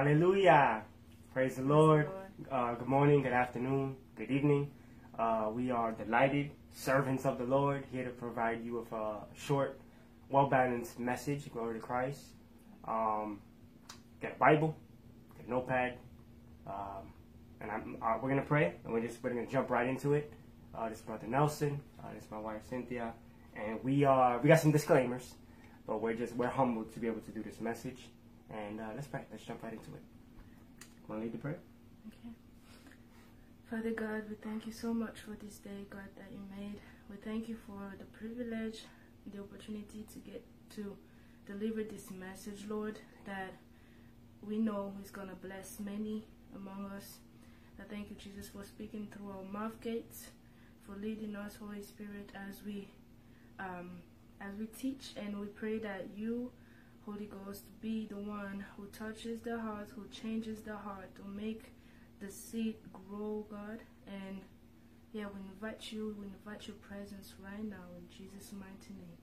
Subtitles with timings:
[0.00, 0.82] Hallelujah.
[1.34, 2.08] Praise the Lord.
[2.50, 4.70] Uh, good morning, good afternoon, good evening.
[5.18, 9.78] Uh, we are delighted servants of the Lord here to provide you with a short,
[10.30, 11.52] well balanced message.
[11.52, 12.22] Glory to Christ.
[12.88, 13.40] Um,
[14.22, 14.74] get a Bible,
[15.36, 15.98] get a notepad,
[16.66, 17.12] um,
[17.60, 19.86] and I'm, uh, we're going to pray, and we're just we're going to jump right
[19.86, 20.32] into it.
[20.74, 23.12] Uh, this is Brother Nelson, uh, this is my wife Cynthia,
[23.54, 25.34] and we are we got some disclaimers,
[25.86, 28.08] but we're just we're humbled to be able to do this message.
[28.52, 29.22] And uh, let's pray.
[29.30, 30.02] Let's jump right into it.
[31.08, 31.58] Want to lead the prayer?
[32.08, 32.34] Okay.
[33.70, 36.80] Father God, we thank you so much for this day, God, that you made.
[37.08, 38.84] We thank you for the privilege,
[39.32, 40.44] the opportunity to get
[40.76, 40.96] to
[41.46, 43.52] deliver this message, Lord, that
[44.46, 46.24] we know is going to bless many
[46.54, 47.18] among us.
[47.78, 50.28] I thank you, Jesus, for speaking through our mouth gates,
[50.84, 52.88] for leading us, Holy Spirit, as we
[53.58, 53.90] um,
[54.40, 56.50] as we teach, and we pray that you
[57.10, 61.72] Holy Ghost, be the one who touches the heart, who changes the heart, to make
[62.20, 63.80] the seed grow, God.
[64.06, 64.40] And
[65.12, 69.18] yeah, we invite you, we invite your presence right now in Jesus' mighty name.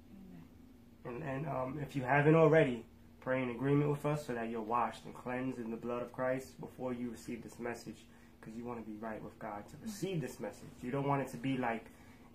[1.05, 1.21] Amen.
[1.21, 2.83] And, and um, if you haven't already,
[3.21, 6.11] pray in agreement with us so that you're washed and cleansed in the blood of
[6.11, 8.05] Christ before you receive this message
[8.39, 10.67] because you want to be right with God to receive this message.
[10.81, 11.85] You don't want it to be like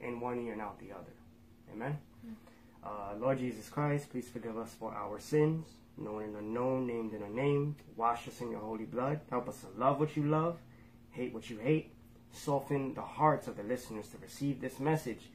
[0.01, 1.13] in one ear and out the other.
[1.75, 1.99] Amen?
[2.85, 5.67] Uh, Lord Jesus Christ, please forgive us for our sins,
[5.97, 7.77] known and unknown, named and unnamed.
[7.97, 9.21] Wash us in your holy blood.
[9.31, 10.59] Help us to love what you love,
[11.11, 11.93] hate what you hate.
[12.33, 15.31] Soften the hearts of the listeners to receive this message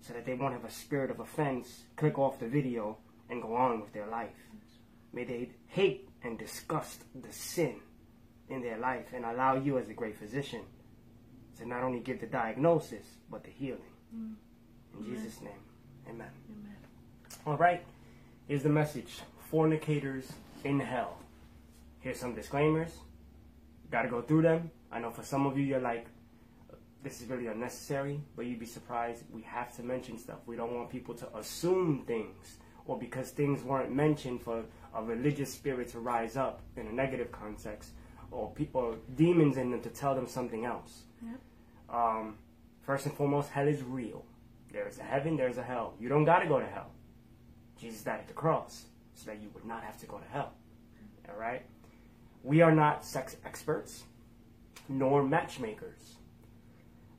[0.00, 2.98] so that they won't have a spirit of offense, click off the video,
[3.30, 4.34] and go on with their life.
[5.12, 7.76] May they hate and disgust the sin
[8.48, 10.62] in their life and allow you as a great physician
[11.58, 13.80] to not only give the diagnosis, but the healing.
[14.14, 14.34] Mm.
[14.92, 15.14] In Amen.
[15.14, 15.52] Jesus' name,
[16.08, 16.28] amen.
[16.50, 16.76] Amen.
[17.46, 17.84] All right,
[18.48, 20.32] here's the message fornicators
[20.64, 21.18] in hell.
[22.00, 22.90] Here's some disclaimers.
[23.90, 24.70] Got to go through them.
[24.90, 26.06] I know for some of you, you're like,
[27.02, 29.24] this is really unnecessary, but you'd be surprised.
[29.32, 30.38] We have to mention stuff.
[30.46, 35.52] We don't want people to assume things, or because things weren't mentioned for a religious
[35.52, 37.90] spirit to rise up in a negative context,
[38.30, 41.02] or people, or demons in them to tell them something else.
[41.22, 41.40] Yep.
[41.90, 42.38] Um,
[42.82, 44.24] first and foremost, hell is real.
[44.74, 45.94] There is a heaven, there's a hell.
[46.00, 46.90] You don't got to go to hell.
[47.80, 50.52] Jesus died at the cross so that you would not have to go to hell.
[51.28, 51.62] All right?
[52.42, 54.02] We are not sex experts,
[54.88, 56.16] nor matchmakers,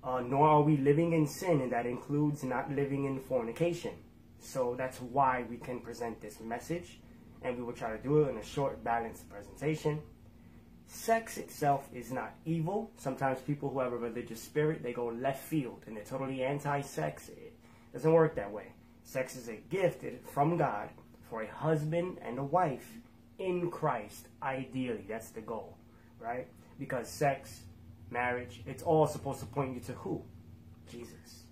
[0.04, 3.94] uh, nor are we living in sin, and that includes not living in fornication.
[4.40, 7.00] So that's why we can present this message,
[7.42, 10.02] and we will try to do it in a short, balanced presentation.
[10.88, 12.92] Sex itself is not evil.
[12.98, 17.32] Sometimes people who have a religious spirit, they go left field and they're totally anti-sex.
[17.96, 18.74] Doesn't work that way.
[19.04, 20.90] Sex is a gift from God
[21.30, 22.86] for a husband and a wife
[23.40, 25.06] in Christ, ideally.
[25.08, 25.78] That's the goal,
[26.20, 26.46] right?
[26.78, 27.62] Because sex,
[28.12, 30.22] marriage, it's all supposed to point you to who?
[30.92, 31.46] Jesus.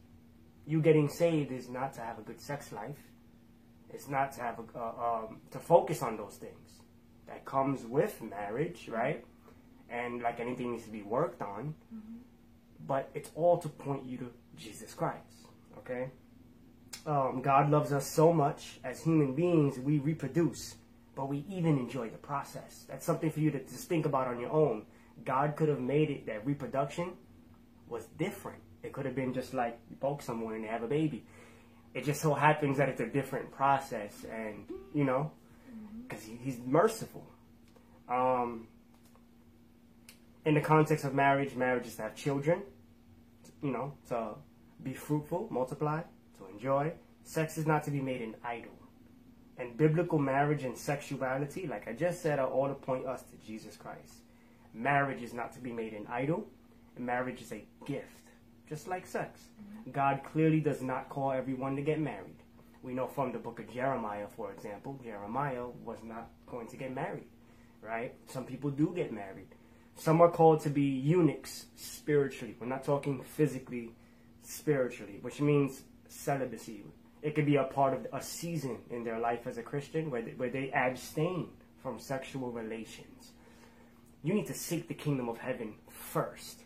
[0.68, 3.00] You getting saved is not to have a good sex life.
[3.94, 6.82] It's not to have a, uh, um, to focus on those things.
[7.28, 9.24] That comes with marriage, right?
[9.90, 11.74] And like anything needs to be worked on.
[11.96, 12.18] Mm-hmm.
[12.86, 16.10] But it's all to point you to Jesus Christ, okay?
[17.06, 20.76] Um, God loves us so much as human beings, we reproduce,
[21.16, 22.86] but we even enjoy the process.
[22.88, 24.86] That's something for you to just think about on your own.
[25.26, 27.14] God could have made it that reproduction
[27.90, 28.60] was different.
[28.84, 31.26] It could have been just like you poke someone and they have a baby.
[31.94, 34.66] It just so happens that it's a different process, and
[34.96, 35.32] you know,
[36.08, 37.24] because he, he's merciful.
[38.10, 38.68] Um,
[40.44, 42.64] in the context of marriage, marriage is to have children,
[43.62, 44.32] you know, to
[44.82, 46.02] be fruitful, multiply
[46.54, 46.94] enjoy.
[47.24, 48.72] Sex is not to be made an idol.
[49.58, 53.38] And biblical marriage and sexuality, like I just said, are all to point us to
[53.46, 54.16] Jesus Christ.
[54.74, 56.48] Marriage is not to be made an idol.
[56.98, 58.32] Marriage is a gift,
[58.68, 59.42] just like sex.
[59.92, 62.36] God clearly does not call everyone to get married.
[62.82, 66.94] We know from the book of Jeremiah, for example, Jeremiah was not going to get
[66.94, 67.28] married,
[67.82, 68.14] right?
[68.28, 69.48] Some people do get married.
[69.96, 72.56] Some are called to be eunuchs spiritually.
[72.60, 73.92] We're not talking physically,
[74.42, 75.84] spiritually, which means
[76.14, 76.84] celibacy.
[77.22, 80.22] It could be a part of a season in their life as a Christian where
[80.22, 81.50] they, where they abstain
[81.82, 83.32] from sexual relations.
[84.24, 86.62] You need to seek the kingdom of heaven first.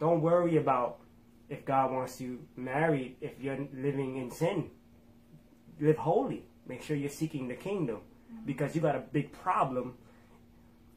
[0.00, 0.98] Don't worry about
[1.48, 4.70] if God wants you married if you're living in sin.
[5.80, 6.44] Live holy.
[6.66, 7.98] Make sure you're seeking the kingdom
[8.46, 9.94] because you got a big problem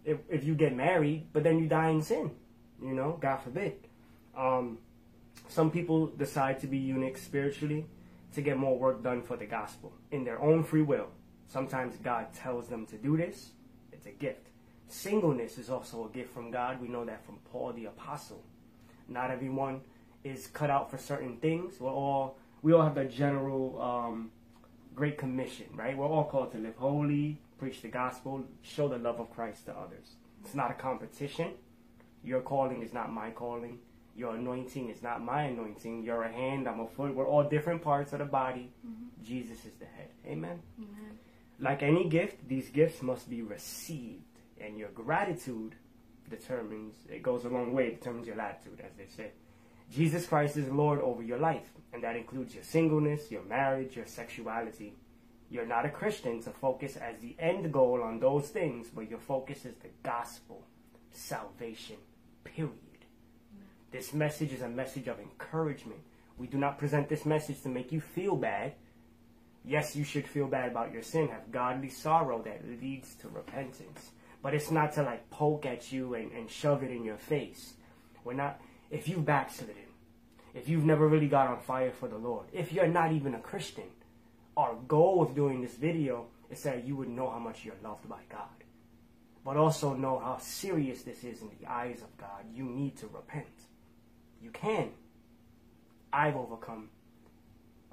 [0.06, 2.32] if, if you get married, but then you die in sin.
[2.82, 3.74] You know, God forbid.
[4.38, 4.80] Um,
[5.48, 7.86] some people decide to be eunuchs spiritually
[8.34, 11.08] to get more work done for the gospel in their own free will.
[11.48, 13.52] Sometimes God tells them to do this.
[13.92, 14.48] It's a gift.
[14.88, 16.82] Singleness is also a gift from God.
[16.82, 18.44] We know that from Paul the apostle.
[19.08, 19.82] Not everyone
[20.24, 21.80] is cut out for certain things.
[21.80, 24.32] We're all we all have the general um,
[24.96, 25.96] great commission, right?
[25.96, 29.74] We're all called to live holy, preach the gospel, show the love of Christ to
[29.74, 30.16] others.
[30.44, 31.52] It's not a competition.
[32.24, 33.80] Your calling is not my calling.
[34.18, 36.02] Your anointing is not my anointing.
[36.04, 37.14] You're a hand, I'm a foot.
[37.14, 38.72] We're all different parts of the body.
[38.86, 39.24] Mm-hmm.
[39.24, 40.10] Jesus is the head.
[40.26, 40.60] Amen?
[40.80, 41.20] Amen.
[41.60, 44.24] Like any gift, these gifts must be received.
[44.60, 45.76] And your gratitude
[46.32, 49.32] determines, it goes a long way, determines your latitude, as they say.
[49.92, 54.08] Jesus Christ is Lord over your life, and that includes your singleness, your marriage, your
[54.08, 54.96] sexuality.
[55.52, 59.20] You're not a Christian to focus as the end goal on those things, but your
[59.20, 60.64] focus is the gospel,
[61.12, 61.98] salvation,
[62.44, 62.87] period.
[63.98, 66.02] This message is a message of encouragement.
[66.38, 68.74] We do not present this message to make you feel bad.
[69.66, 74.12] Yes, you should feel bad about your sin, have godly sorrow that leads to repentance.
[74.44, 77.74] But it's not to like poke at you and, and shove it in your face.
[78.24, 78.62] We're not,
[78.92, 79.90] if you've backslidden,
[80.54, 83.40] if you've never really got on fire for the Lord, if you're not even a
[83.40, 83.90] Christian,
[84.56, 88.08] our goal of doing this video is that you would know how much you're loved
[88.08, 88.64] by God.
[89.44, 92.46] But also know how serious this is in the eyes of God.
[92.54, 93.48] You need to repent.
[94.42, 94.90] You can.
[96.14, 96.90] I've overcome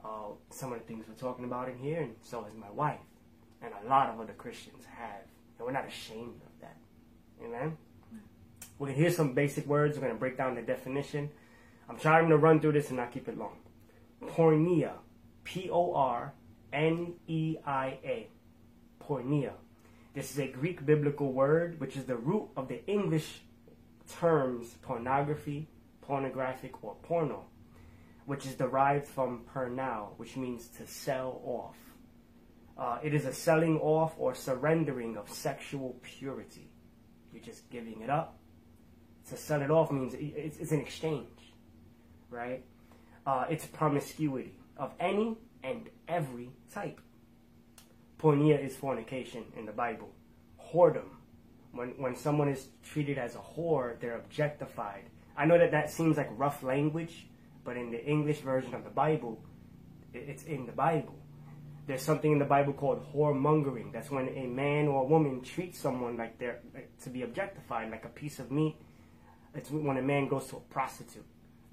[0.05, 3.01] uh, some of the things we're talking about in here, and so has my wife.
[3.63, 5.23] And a lot of other Christians have.
[5.59, 6.77] And we're not ashamed of that.
[7.43, 7.77] Amen?
[8.79, 9.97] We're going to hear some basic words.
[9.97, 11.31] We're going to break down the definition.
[11.89, 13.57] I'm trying to run through this and not keep it long.
[14.23, 14.93] Porneia.
[15.45, 16.33] P O R
[16.73, 18.29] N E I A.
[19.01, 19.53] Porneia.
[20.15, 23.43] This is a Greek biblical word which is the root of the English
[24.09, 25.69] terms pornography,
[26.07, 27.45] pornographic, or porno,
[28.27, 31.77] which is derived from pernao, which means to sell off.
[32.77, 36.71] Uh, it is a selling off or surrendering of sexual purity.
[37.33, 38.39] You're just giving it up
[39.31, 41.53] to sell it off means it's, it's an exchange,
[42.31, 42.63] right?
[43.27, 47.01] Uh, it's promiscuity of any and every type.
[48.19, 50.11] Porneia is fornication in the Bible.
[50.73, 51.09] Whoredom.
[51.73, 55.05] When, when someone is treated as a whore, they're objectified.
[55.37, 57.27] I know that that seems like rough language,
[57.65, 59.43] but in the English version of the Bible,
[60.13, 61.15] it's in the Bible.
[61.87, 63.93] There's something in the Bible called whoremongering.
[63.93, 67.91] That's when a man or a woman treats someone like they're like, to be objectified,
[67.91, 68.77] like a piece of meat
[69.55, 71.25] it's when a man goes to a prostitute.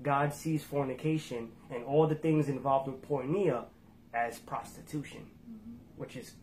[0.01, 3.65] God sees fornication and all the things involved with porneia
[4.13, 5.73] as prostitution, mm-hmm.
[5.97, 6.33] which is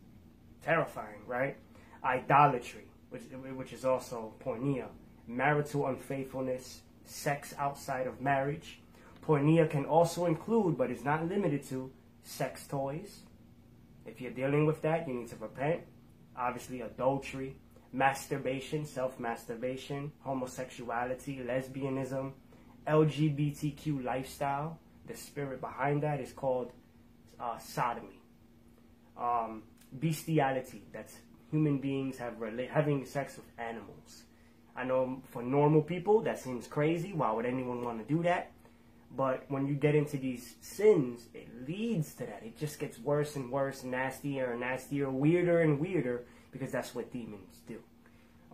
[0.63, 1.55] terrifying, right?
[2.03, 3.23] Idolatry, which,
[3.55, 4.87] which is also porneia.
[5.27, 8.79] Marital unfaithfulness, sex outside of marriage.
[9.25, 11.91] Porneia can also include, but is not limited to,
[12.23, 13.21] sex toys.
[14.05, 15.81] If you're dealing with that, you need to repent.
[16.37, 17.55] Obviously, adultery,
[17.91, 22.31] masturbation, self masturbation, homosexuality, lesbianism,
[22.87, 24.79] LGBTQ lifestyle.
[25.05, 26.71] The spirit behind that is called
[27.39, 28.21] uh, sodomy.
[29.17, 29.63] Um,
[29.99, 31.15] bestiality, that's
[31.51, 32.35] human beings have
[32.71, 34.23] having sex with animals.
[34.79, 37.11] I know for normal people that seems crazy.
[37.11, 38.51] Why would anyone want to do that?
[39.13, 42.43] But when you get into these sins, it leads to that.
[42.45, 47.11] It just gets worse and worse, nastier and nastier, weirder and weirder because that's what
[47.11, 47.79] demons do.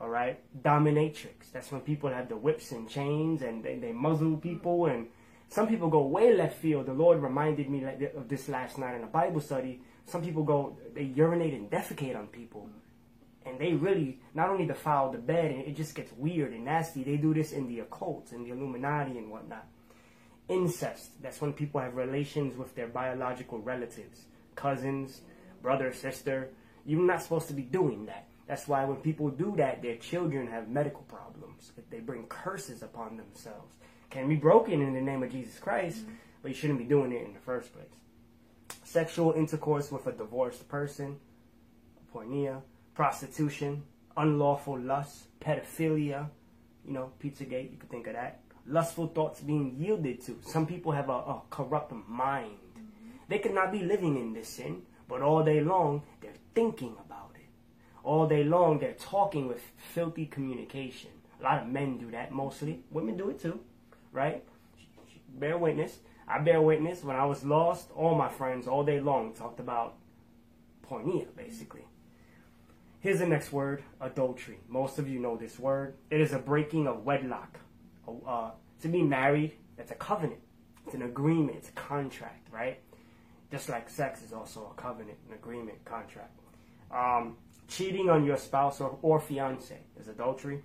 [0.02, 1.52] All right, dominatrix.
[1.54, 4.88] That's when people have the whips and chains and they, they muzzle people.
[4.88, 5.08] And
[5.50, 6.88] some people go way left field.
[6.88, 9.80] The Lord reminded me of this last night in a Bible study.
[10.08, 12.68] Some people go, they urinate and defecate on people.
[13.46, 17.04] And they really not only defile the bed, and it just gets weird and nasty.
[17.04, 19.68] They do this in the occult and the Illuminati and whatnot.
[20.50, 21.22] Incest.
[21.22, 24.26] That's when people have relations with their biological relatives,
[24.56, 25.22] cousins,
[25.62, 26.50] brother, sister.
[26.86, 28.28] You're not supposed to be doing that.
[28.48, 31.72] That's why when people do that, their children have medical problems.
[31.90, 33.76] They bring curses upon themselves.
[34.10, 36.14] Can be broken in the name of Jesus Christ, mm-hmm.
[36.42, 37.88] but you shouldn't be doing it in the first place.
[38.84, 41.20] Sexual intercourse with a divorced person,
[42.14, 42.62] porneia,
[42.96, 43.84] prostitution,
[44.18, 46.30] unlawful lust, pedophilia,
[46.86, 48.40] you know, Pizzagate, you could think of that.
[48.66, 50.40] Lustful thoughts being yielded to.
[50.42, 52.58] Some people have a, a corrupt mind.
[52.72, 53.10] Mm-hmm.
[53.28, 57.32] They could not be living in this sin, but all day long they're thinking about
[57.36, 57.46] it.
[58.04, 61.12] All day long they're talking with filthy communication.
[61.40, 62.84] A lot of men do that mostly.
[62.90, 63.60] Women do it too,
[64.12, 64.44] right?
[65.38, 66.00] Bear witness.
[66.28, 67.04] I bear witness.
[67.04, 69.96] When I was lost, all my friends all day long talked about
[70.90, 71.86] porneia, basically.
[73.06, 74.58] Here's the next word, adultery.
[74.68, 75.94] Most of you know this word.
[76.10, 77.60] It is a breaking of wedlock.
[78.08, 78.50] Uh,
[78.82, 80.40] to be married, that's a covenant.
[80.88, 81.56] It's an agreement.
[81.56, 82.80] It's a contract, right?
[83.52, 86.40] Just like sex is also a covenant, an agreement, contract.
[86.90, 90.64] Um, Cheating on your spouse or, or fiance is adultery.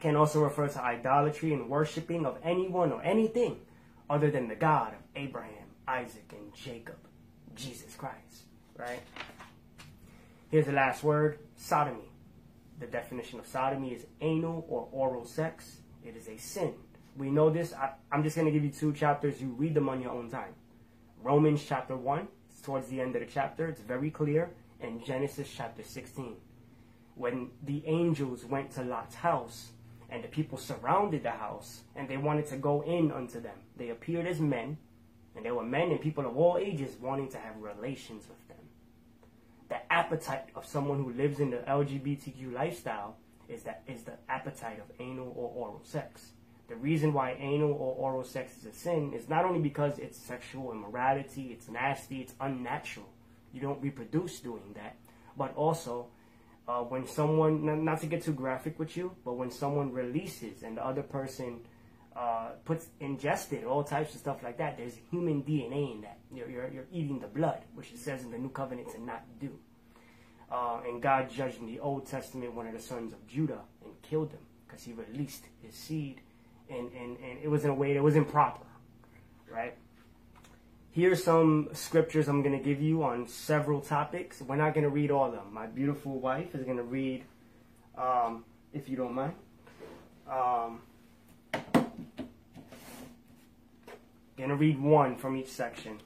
[0.00, 3.60] Can also refer to idolatry and worshiping of anyone or anything
[4.10, 6.98] other than the God of Abraham, Isaac, and Jacob,
[7.54, 8.46] Jesus Christ.
[8.76, 8.98] Right?
[10.50, 12.10] Here's the last word sodomy.
[12.80, 15.80] The definition of sodomy is anal or oral sex.
[16.02, 16.72] It is a sin.
[17.18, 17.74] We know this.
[17.74, 19.42] I, am just going to give you two chapters.
[19.42, 20.54] You read them on your own time.
[21.22, 23.68] Romans chapter 1, it's towards the end of the chapter.
[23.68, 24.50] It's very clear.
[24.80, 26.36] And Genesis chapter 16.
[27.14, 29.72] When the angels went to Lot's house
[30.08, 33.90] and the people surrounded the house and they wanted to go in unto them, they
[33.90, 34.78] appeared as men.
[35.36, 38.37] And there were men and people of all ages wanting to have relations with
[39.68, 43.16] the appetite of someone who lives in the LGBTQ lifestyle
[43.48, 46.32] is that is the appetite of anal or oral sex.
[46.68, 50.18] The reason why anal or oral sex is a sin is not only because it's
[50.18, 53.08] sexual immorality, it's nasty, it's unnatural.
[53.52, 54.96] You don't reproduce doing that,
[55.36, 56.08] but also
[56.68, 60.76] uh, when someone, not to get too graphic with you, but when someone releases and
[60.76, 61.60] the other person
[62.18, 64.76] uh, puts ingested all types of stuff like that.
[64.76, 66.18] There's human DNA in that.
[66.34, 69.22] You're, you're, you're eating the blood, which it says in the New Covenant to not
[69.40, 69.56] do.
[70.50, 73.92] Uh, and God judged in the Old Testament one of the sons of Judah and
[74.02, 76.20] killed him because he released his seed,
[76.68, 78.66] and, and, and it was in a way that was improper,
[79.48, 79.76] right?
[80.90, 84.42] Here's some scriptures I'm going to give you on several topics.
[84.42, 85.52] We're not going to read all of them.
[85.52, 87.24] My beautiful wife is going to read,
[87.96, 89.34] um, if you don't mind.
[90.28, 90.80] Um,
[94.38, 96.00] Going to read one from each section.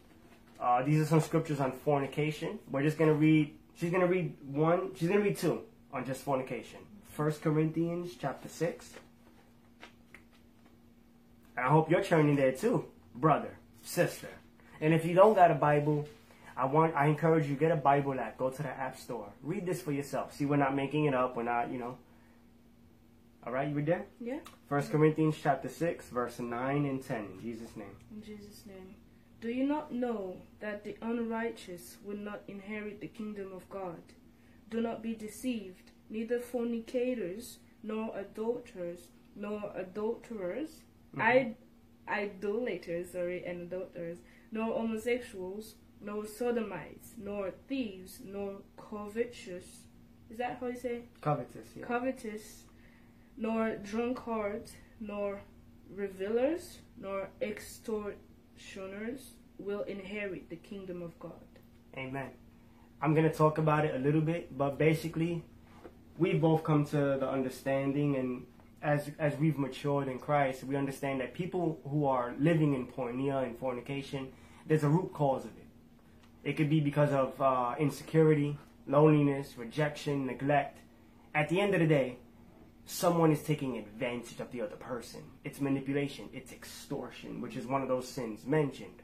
[0.59, 2.59] Uh, these are some scriptures on fornication.
[2.71, 5.61] We're just going to read, she's going to read one, she's going to read two
[5.93, 6.79] on just fornication.
[7.11, 8.95] First Corinthians chapter 6.
[11.59, 14.29] And I hope you're turning there too, brother, sister.
[14.81, 16.09] And if you don't got a Bible,
[16.57, 18.39] I want I encourage you get a Bible app.
[18.39, 19.29] Go to the app store.
[19.43, 20.35] Read this for yourself.
[20.35, 21.37] See, we're not making it up.
[21.37, 21.99] We're not, you know,
[23.45, 24.07] all right, you read there?
[24.21, 24.39] Yeah.
[24.69, 27.17] First Corinthians chapter 6, verse 9 and 10.
[27.17, 27.97] In Jesus' name.
[28.15, 28.95] In Jesus' name.
[29.41, 34.01] Do you not know that the unrighteous will not inherit the kingdom of God?
[34.71, 35.91] Do not be deceived.
[36.09, 40.83] Neither fornicators, nor adulterers, nor adulterers,
[41.17, 41.53] mm-hmm.
[42.09, 44.19] idolaters, sorry, and adulterers,
[44.53, 49.83] nor homosexuals, nor sodomites, nor thieves, nor covetous.
[50.31, 51.03] Is that how you say?
[51.21, 51.85] Covetous, yeah.
[51.85, 52.63] Covetous
[53.37, 55.41] nor drunkards, nor
[55.95, 61.33] revilers, nor extortioners will inherit the kingdom of God.
[61.97, 62.31] Amen.
[63.01, 65.43] I'm going to talk about it a little bit, but basically,
[66.19, 68.47] we both come to the understanding and
[68.83, 73.45] as as we've matured in Christ, we understand that people who are living in porneia
[73.45, 74.33] and fornication,
[74.67, 76.49] there's a root cause of it.
[76.49, 80.79] It could be because of uh, insecurity, loneliness, rejection, neglect.
[81.35, 82.19] At the end of the day,
[82.87, 85.23] someone is taking advantage of the other person.
[85.45, 86.29] It's manipulation.
[86.33, 89.03] It's extortion, which is one of those sins mentioned.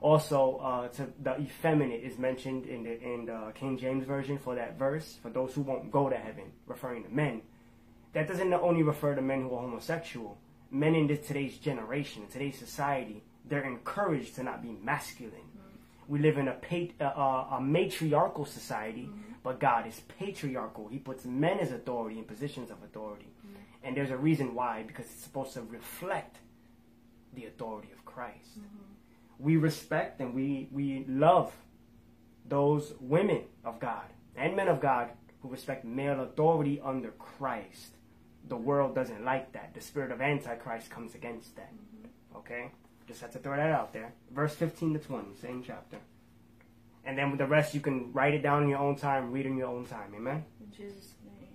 [0.00, 0.88] Also, uh,
[1.22, 5.30] the effeminate is mentioned in the in the King James version for that verse for
[5.30, 7.42] those who won't go to heaven, referring to men.
[8.12, 10.38] That doesn't only refer to men who are homosexual.
[10.72, 15.51] Men in this, today's generation, today's society, they're encouraged to not be masculine.
[16.08, 19.08] We live in a, pat- uh, a matriarchal society.
[19.10, 20.88] Mm-hmm but God is patriarchal.
[20.88, 23.32] He puts men as authority in positions of authority.
[23.44, 23.56] Mm-hmm.
[23.84, 26.38] And there's a reason why, because it's supposed to reflect
[27.34, 28.58] the authority of Christ.
[28.58, 29.44] Mm-hmm.
[29.44, 31.52] We respect and we, we love
[32.48, 34.04] those women of God
[34.36, 35.08] and men of God
[35.40, 37.96] who respect male authority under Christ.
[38.48, 39.74] The world doesn't like that.
[39.74, 41.72] The spirit of Antichrist comes against that.
[41.72, 42.36] Mm-hmm.
[42.38, 42.70] Okay?
[43.06, 44.12] Just have to throw that out there.
[44.30, 45.98] Verse 15 to 20, same chapter.
[47.04, 49.46] And then with the rest, you can write it down in your own time, read
[49.46, 50.14] in your own time.
[50.14, 50.44] Amen?
[50.60, 51.48] In Jesus' name.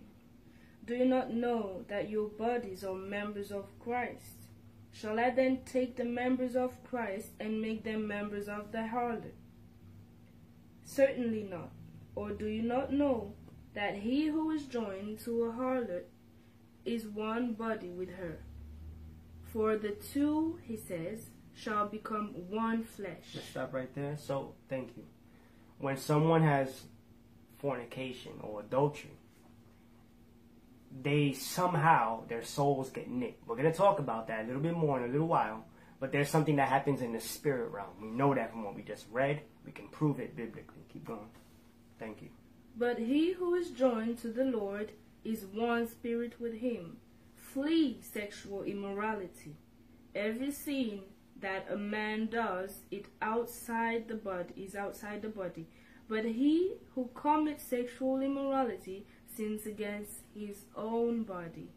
[0.86, 4.48] Do you not know that your bodies are members of Christ?
[4.92, 9.34] Shall I then take the members of Christ and make them members of the harlot?
[10.84, 11.72] Certainly not.
[12.16, 13.34] Or do you not know
[13.74, 16.06] that he who is joined to a harlot
[16.84, 18.40] is one body with her?
[19.44, 23.34] For the two, he says, shall become one flesh.
[23.34, 24.16] Just stop right there.
[24.18, 25.04] So, thank you
[25.80, 26.84] when someone has
[27.60, 29.12] fornication or adultery,
[31.02, 33.48] they somehow their souls get nicked.
[33.48, 35.66] We're gonna talk about that a little bit more in a little while,
[36.00, 37.90] but there's something that happens in the spirit realm.
[38.02, 39.42] We know that from what we just read.
[39.66, 40.86] We can prove it biblically.
[40.92, 41.30] Keep going.
[42.00, 42.30] Thank you.
[42.76, 44.92] But he who is joined to the Lord
[45.24, 46.98] is one spirit with him.
[47.36, 49.56] Flee sexual immorality.
[50.16, 51.02] Every sin
[51.42, 55.68] that a man does it outside the body is outside the body
[56.10, 61.70] But he who commits sexual immorality sins against his own body.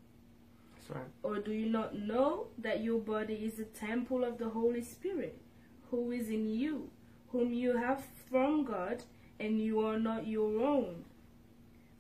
[0.89, 1.05] Right.
[1.23, 5.41] Or do you not know that your body is a temple of the Holy Spirit,
[5.91, 6.91] who is in you,
[7.31, 9.05] whom you have from God,
[9.39, 11.05] and you are not your own?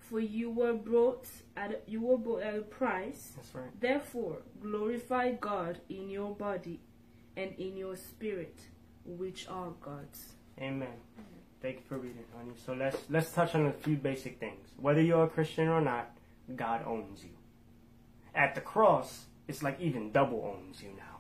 [0.00, 3.32] For you were brought at a, you were bought at a price.
[3.36, 3.80] That's right.
[3.80, 6.80] Therefore, glorify God in your body
[7.36, 8.58] and in your spirit,
[9.04, 10.32] which are God's.
[10.60, 10.88] Amen.
[11.62, 12.52] Thank you for reading, honey.
[12.64, 14.68] So let's let's touch on a few basic things.
[14.78, 16.10] Whether you're a Christian or not,
[16.56, 17.30] God owns you.
[18.34, 21.18] At the cross, it's like even double owns you now.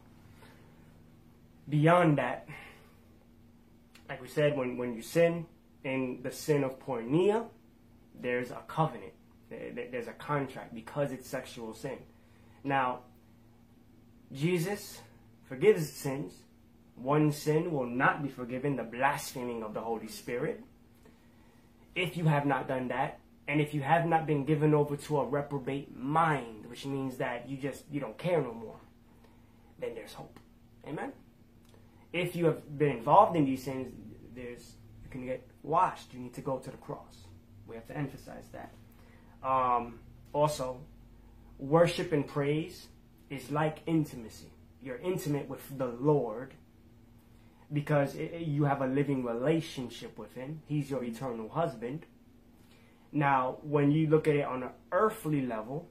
[1.68, 2.48] Beyond that,
[4.08, 5.46] like we said, when, when you sin
[5.84, 7.44] in the sin of porneia,
[8.20, 9.12] there's a covenant.
[9.50, 11.98] There- there- There's a contract because it's sexual sin.
[12.64, 13.00] Now,
[14.32, 15.00] Jesus
[15.50, 16.32] forgives sins.
[16.94, 20.62] One sin will not be forgiven, the blaspheming of the Holy Spirit.
[21.96, 25.18] If you have not done that, and if you have not been given over to
[25.18, 28.76] a reprobate mind, which means that you just you don't care no more,
[29.80, 30.38] then there's hope.
[30.86, 31.12] Amen.
[32.12, 33.92] If you have been involved in these sins,
[34.36, 36.14] there's you can get washed.
[36.14, 37.24] You need to go to the cross.
[37.66, 38.72] We have to emphasize that.
[39.42, 39.98] Um,
[40.32, 40.78] also,
[41.58, 42.86] worship and praise
[43.30, 44.49] is like intimacy.
[44.82, 46.54] You're intimate with the Lord
[47.72, 50.62] because i- i- you have a living relationship with Him.
[50.66, 52.06] He's your eternal husband.
[53.12, 55.88] Now, when you look at it on an earthly level,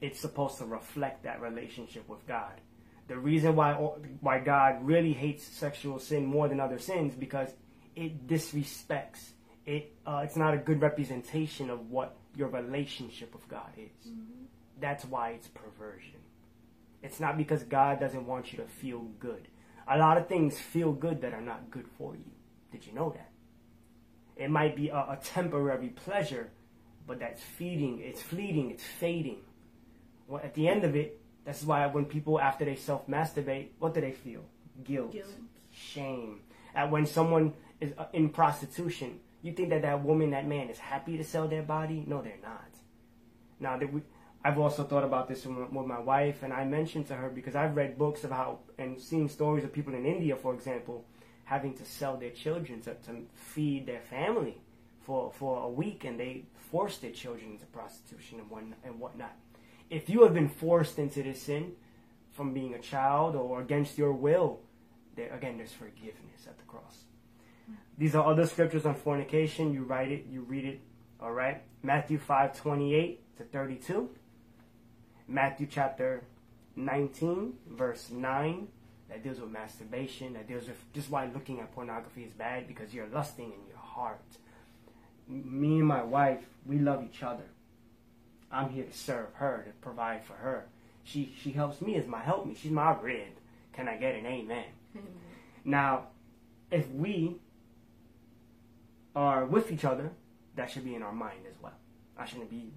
[0.00, 2.60] it's supposed to reflect that relationship with God.
[3.06, 7.54] The reason why why God really hates sexual sin more than other sins because
[7.94, 9.32] it disrespects
[9.66, 9.92] it.
[10.06, 14.10] Uh, it's not a good representation of what your relationship with God is.
[14.80, 16.20] That's why it's perversion.
[17.04, 19.46] It's not because God doesn't want you to feel good.
[19.86, 22.30] A lot of things feel good that are not good for you.
[22.72, 23.30] Did you know that?
[24.42, 26.50] It might be a, a temporary pleasure,
[27.06, 29.42] but that's feeding, it's fleeting, it's fading.
[30.26, 33.92] Well, at the end of it, that's why when people, after they self masturbate, what
[33.92, 34.40] do they feel?
[34.82, 35.26] Guilt, Guilt.
[35.72, 36.40] shame.
[36.74, 37.52] And when someone
[37.82, 41.46] is uh, in prostitution, you think that that woman, that man is happy to sell
[41.48, 42.02] their body?
[42.06, 42.64] No, they're not.
[43.60, 43.78] Now,
[44.46, 47.74] I've also thought about this with my, wife, and I mentioned to her because I've
[47.74, 51.06] read books of how and seen stories of people in India, for example,
[51.44, 54.58] having to sell their children to, to feed their family
[55.00, 59.34] for, for a week, and they force their children into prostitution and, one, and whatnot.
[59.88, 61.72] If you have been forced into this sin
[62.32, 64.60] from being a child or against your will,
[65.16, 67.04] there, again, there's forgiveness at the cross.
[67.96, 69.72] These are other scriptures on fornication.
[69.72, 70.80] You write it, you read it,
[71.18, 71.62] all right?
[71.82, 74.10] Matthew 5 28 to 32.
[75.26, 76.24] Matthew chapter
[76.76, 78.68] 19, verse 9,
[79.08, 82.92] that deals with masturbation, that deals with just why looking at pornography is bad because
[82.92, 84.20] you're lusting in your heart.
[85.28, 87.44] Me and my wife, we love each other.
[88.50, 90.66] I'm here to serve her, to provide for her.
[91.02, 92.54] She she helps me as my help me.
[92.54, 93.28] She's my rib.
[93.72, 94.64] Can I get an amen?
[95.64, 96.08] Now,
[96.70, 97.36] if we
[99.16, 100.12] are with each other,
[100.56, 101.74] that should be in our mind as well.
[102.16, 102.72] I shouldn't be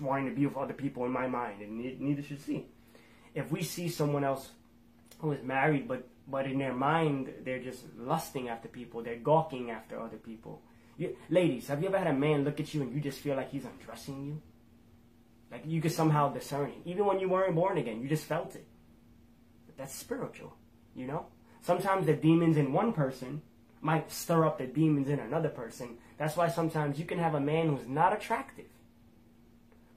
[0.00, 2.66] wanting to be with other people in my mind, and neither should she.
[3.34, 4.50] If we see someone else
[5.18, 9.70] who is married, but but in their mind they're just lusting after people, they're gawking
[9.70, 10.62] after other people.
[10.96, 13.36] You, ladies, have you ever had a man look at you and you just feel
[13.36, 14.40] like he's undressing you?
[15.50, 18.54] Like you could somehow discern it, even when you weren't born again, you just felt
[18.54, 18.66] it.
[19.66, 20.54] But that's spiritual,
[20.94, 21.26] you know.
[21.60, 23.42] Sometimes the demons in one person
[23.80, 25.98] might stir up the demons in another person.
[26.16, 28.66] That's why sometimes you can have a man who's not attractive,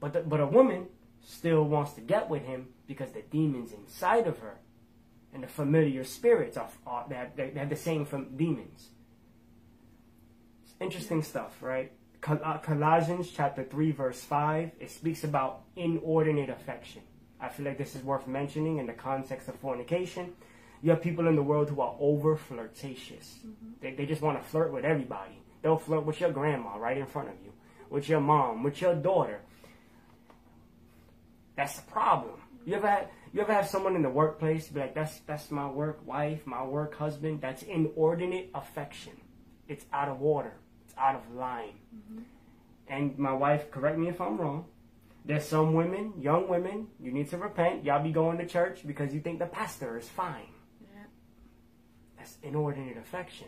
[0.05, 0.85] but the, but a woman
[1.19, 4.59] still wants to get with him because the demons inside of her
[5.33, 8.89] and the familiar spirits are, are they, have, they have the same from demons.
[10.63, 11.91] It's interesting stuff, right?
[12.21, 17.01] Col- uh, Colossians chapter 3 verse 5 it speaks about inordinate affection.
[17.41, 20.33] I feel like this is worth mentioning in the context of fornication.
[20.83, 23.39] You have people in the world who are over flirtatious.
[23.81, 25.41] They, they just want to flirt with everybody.
[25.63, 27.53] They'll flirt with your grandma right in front of you,
[27.89, 29.41] with your mom, with your daughter.
[31.55, 32.41] That's the problem.
[32.65, 35.69] You ever had, you ever have someone in the workplace be like, that's that's my
[35.69, 37.41] work wife, my work husband.
[37.41, 39.13] That's inordinate affection.
[39.67, 40.53] It's out of order.
[40.85, 41.75] It's out of line.
[41.95, 42.21] Mm-hmm.
[42.87, 44.65] And my wife, correct me if I'm wrong.
[45.23, 47.83] There's some women, young women, you need to repent.
[47.83, 50.53] Y'all be going to church because you think the pastor is fine.
[50.81, 51.05] Yeah.
[52.17, 53.47] That's inordinate affection.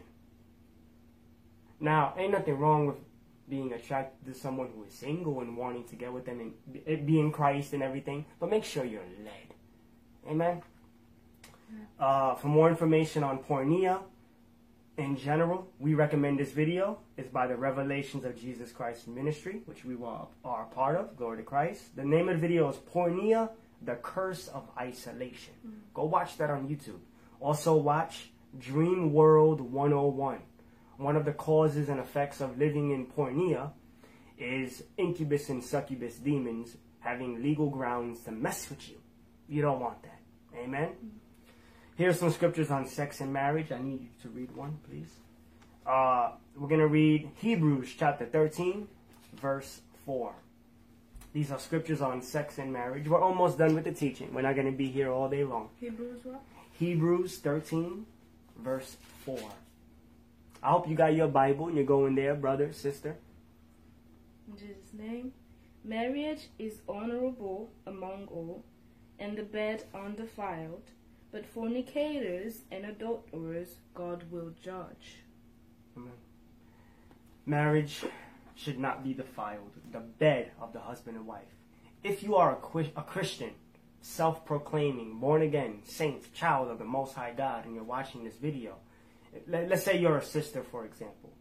[1.79, 2.95] Now, ain't nothing wrong with
[3.49, 6.53] being attracted to someone who is single and wanting to get with them and
[6.85, 10.29] it be in Christ and everything, but make sure you're led.
[10.29, 10.61] Amen.
[11.99, 14.01] Uh, for more information on porneia,
[14.97, 16.97] in general, we recommend this video.
[17.17, 21.15] It's by the Revelations of Jesus Christ Ministry, which we are a part of.
[21.15, 21.95] Glory to Christ.
[21.95, 23.51] The name of the video is Porneia,
[23.83, 25.53] the Curse of Isolation.
[25.93, 26.99] Go watch that on YouTube.
[27.39, 30.39] Also watch Dream World 101.
[30.97, 33.71] One of the causes and effects of living in porneia
[34.37, 38.97] is incubus and succubus demons having legal grounds to mess with you.
[39.47, 40.19] You don't want that.
[40.57, 40.89] Amen?
[41.95, 43.71] Here's some scriptures on sex and marriage.
[43.71, 45.09] I need you to read one, please.
[45.85, 48.87] Uh, we're going to read Hebrews chapter 13,
[49.35, 50.33] verse 4.
[51.33, 53.07] These are scriptures on sex and marriage.
[53.07, 54.33] We're almost done with the teaching.
[54.33, 55.69] We're not going to be here all day long.
[55.79, 56.41] Hebrews what?
[56.73, 58.05] Hebrews 13,
[58.57, 59.39] verse 4.
[60.61, 63.17] I hope you got your Bible and you're going there, brother, sister.
[64.47, 65.33] In Jesus' name.
[65.83, 68.65] Marriage is honorable among all,
[69.19, 70.83] and the bed undefiled,
[71.31, 75.23] but fornicators and adulterers God will judge.
[75.95, 76.11] Amen.
[77.45, 78.03] Marriage
[78.55, 81.55] should not be defiled, the bed of the husband and wife.
[82.03, 83.51] If you are a, a Christian,
[84.01, 88.35] self proclaiming, born again, saint, child of the Most High God, and you're watching this
[88.35, 88.75] video,
[89.47, 91.31] let, let's say you're a sister, for example.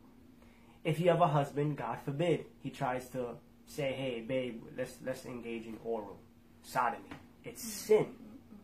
[0.85, 5.27] If you have a husband, God forbid, he tries to say, hey, babe, let's, let's
[5.27, 6.19] engage in oral
[6.63, 7.09] sodomy.
[7.45, 7.71] It's mm-hmm.
[7.71, 8.07] sin.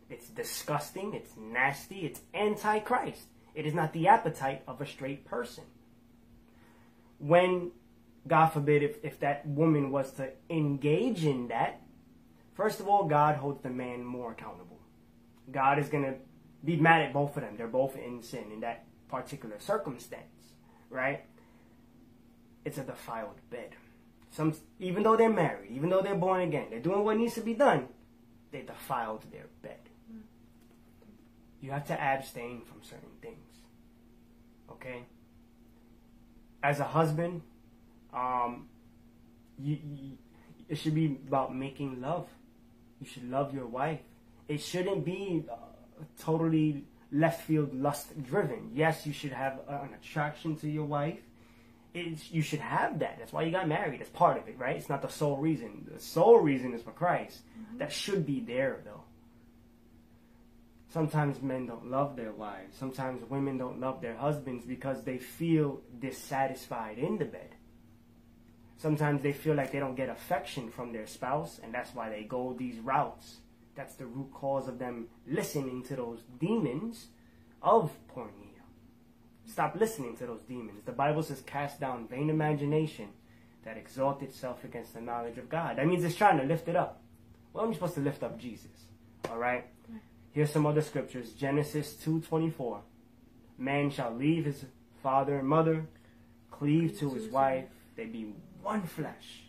[0.09, 1.13] It's disgusting.
[1.13, 2.05] It's nasty.
[2.05, 3.27] It's anti-Christ.
[3.55, 5.63] It is not the appetite of a straight person.
[7.19, 7.71] When,
[8.27, 11.81] God forbid, if, if that woman was to engage in that,
[12.53, 14.79] first of all, God holds the man more accountable.
[15.51, 16.15] God is going to
[16.63, 17.55] be mad at both of them.
[17.57, 20.53] They're both in sin in that particular circumstance,
[20.89, 21.23] right?
[22.65, 23.75] It's a defiled bed.
[24.31, 27.41] Some, even though they're married, even though they're born again, they're doing what needs to
[27.41, 27.89] be done.
[28.51, 29.77] They defiled their bed.
[31.61, 33.51] You have to abstain from certain things.
[34.71, 35.03] Okay.
[36.63, 37.41] As a husband,
[38.13, 38.67] um,
[39.59, 40.17] you, you,
[40.67, 42.27] it should be about making love.
[42.99, 43.99] You should love your wife.
[44.47, 45.55] It shouldn't be uh,
[46.19, 48.71] totally left field lust driven.
[48.73, 51.19] Yes, you should have an attraction to your wife.
[51.93, 53.17] It's, you should have that.
[53.19, 53.99] That's why you got married.
[53.99, 54.75] That's part of it, right?
[54.75, 55.87] It's not the sole reason.
[55.93, 57.41] The sole reason is for Christ.
[57.57, 57.77] Mm-hmm.
[57.77, 59.03] That should be there, though.
[60.89, 62.75] Sometimes men don't love their wives.
[62.77, 67.49] Sometimes women don't love their husbands because they feel dissatisfied in the bed.
[68.77, 72.23] Sometimes they feel like they don't get affection from their spouse, and that's why they
[72.23, 73.37] go these routes.
[73.75, 77.07] That's the root cause of them listening to those demons
[77.61, 78.53] of porneia.
[79.45, 80.83] Stop listening to those demons.
[80.85, 83.09] The Bible says, cast down vain imagination
[83.65, 85.77] that exalt itself against the knowledge of God.
[85.77, 87.01] That means it's trying to lift it up.
[87.51, 88.71] Well, I'm supposed to lift up Jesus.
[89.29, 89.65] All right?
[90.31, 91.31] Here's some other scriptures.
[91.31, 92.79] Genesis 2.24.
[93.57, 94.65] Man shall leave his
[95.01, 95.85] father and mother,
[96.51, 97.65] cleave to his wife.
[97.95, 99.43] They be one flesh.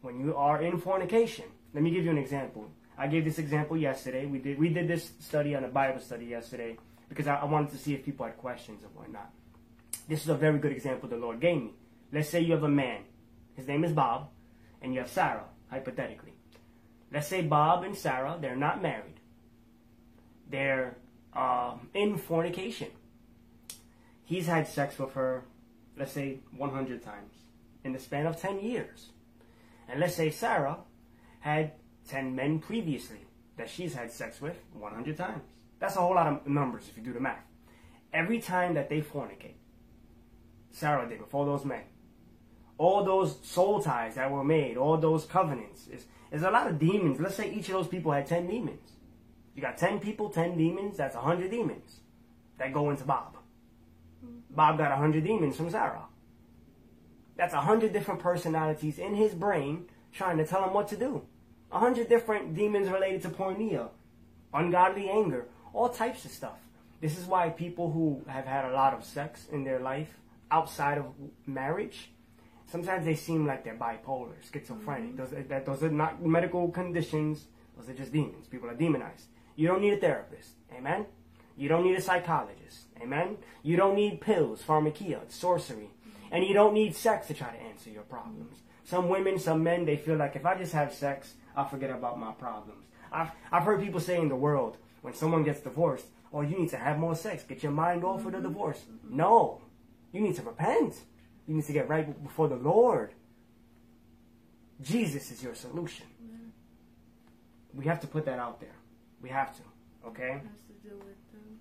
[0.00, 2.70] When you are in fornication, let me give you an example.
[2.98, 4.26] I gave this example yesterday.
[4.26, 6.76] We did we did this study on a Bible study yesterday
[7.08, 9.30] because I, I wanted to see if people had questions and whatnot.
[10.08, 11.70] This is a very good example the Lord gave me.
[12.12, 13.02] Let's say you have a man.
[13.54, 14.28] His name is Bob,
[14.82, 16.32] and you have Sarah, hypothetically.
[17.12, 19.20] Let's say Bob and Sarah, they're not married.
[20.50, 20.96] They're
[21.34, 22.88] um, in fornication.
[24.24, 25.44] He's had sex with her,
[25.96, 27.34] let's say, 100 times
[27.84, 29.10] in the span of 10 years.
[29.88, 30.78] And let's say Sarah
[31.40, 31.72] had
[32.08, 35.42] 10 men previously that she's had sex with 100 times.
[35.78, 37.44] That's a whole lot of numbers if you do the math.
[38.12, 39.56] Every time that they fornicate,
[40.70, 41.82] Sarah did with all those men,
[42.78, 46.78] all those soul ties that were made, all those covenants, is, is a lot of
[46.78, 47.20] demons.
[47.20, 48.92] Let's say each of those people had 10 demons.
[49.54, 52.00] You got 10 people, 10 demons, that's 100 demons
[52.58, 53.36] that go into Bob.
[54.50, 56.04] Bob got 100 demons from Sarah.
[57.36, 61.22] That's 100 different personalities in his brain trying to tell him what to do.
[61.70, 63.88] 100 different demons related to porneia,
[64.54, 66.58] ungodly anger, all types of stuff.
[67.00, 70.18] This is why people who have had a lot of sex in their life
[70.50, 71.06] outside of
[71.46, 72.10] marriage,
[72.70, 75.16] sometimes they seem like they're bipolar, schizophrenic.
[75.16, 75.36] Mm-hmm.
[75.36, 77.44] Those, that, those are not medical conditions.
[77.76, 78.48] Those are just demons.
[78.48, 79.26] People are demonized.
[79.56, 80.50] You don't need a therapist.
[80.76, 81.06] Amen?
[81.56, 82.86] You don't need a psychologist.
[83.00, 83.36] Amen?
[83.62, 85.90] You don't need pills, pharmakeia, sorcery.
[85.90, 86.34] Mm-hmm.
[86.34, 88.58] And you don't need sex to try to answer your problems.
[88.84, 92.20] Some women, some men, they feel like if I just have sex, I'll forget about
[92.20, 92.84] my problems.
[93.10, 96.70] I've, I've heard people say in the world, when someone gets divorced, oh, you need
[96.70, 97.42] to have more sex.
[97.42, 98.80] Get your mind off of the divorce.
[99.02, 99.60] No.
[100.12, 100.94] You need to repent.
[101.48, 103.12] You need to get right before the Lord.
[104.80, 106.06] Jesus is your solution.
[107.74, 108.76] We have to put that out there.
[109.20, 109.62] We have to.
[110.06, 110.34] Okay?
[110.34, 111.58] Has to do with um,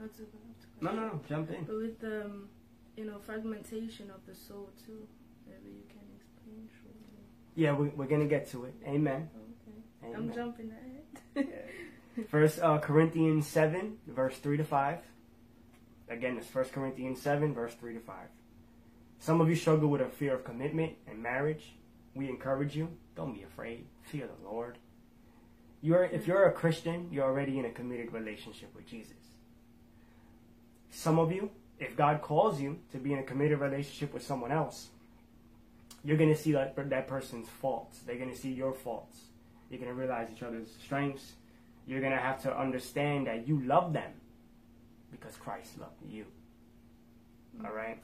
[0.00, 1.20] Not to, not to No, no, no.
[1.28, 1.62] Jump in.
[1.62, 2.48] But with the, um,
[2.96, 5.06] you know, fragmentation of the soul too,
[5.46, 7.02] maybe you can explain shortly.
[7.54, 8.74] Yeah, we, we're gonna get to it.
[8.86, 9.28] Amen.
[10.04, 10.14] Okay.
[10.14, 10.72] I'm jumping
[11.34, 11.48] ahead.
[12.28, 14.98] First uh, Corinthians seven, verse three to five.
[16.08, 18.28] Again, it's First Corinthians seven, verse three to five.
[19.18, 21.74] Some of you struggle with a fear of commitment and marriage.
[22.14, 22.88] We encourage you.
[23.16, 23.86] Don't be afraid.
[24.02, 24.78] Fear the Lord.
[25.80, 29.16] You're if you're a Christian, you're already in a committed relationship with Jesus.
[30.90, 34.52] Some of you, if God calls you to be in a committed relationship with someone
[34.52, 34.88] else,
[36.04, 38.00] you're gonna see that that person's faults.
[38.00, 39.18] They're gonna see your faults.
[39.70, 41.32] You're gonna realize each other's strengths.
[41.86, 44.12] You're gonna have to understand that you love them
[45.10, 46.24] because Christ loved you.
[47.64, 47.98] All right.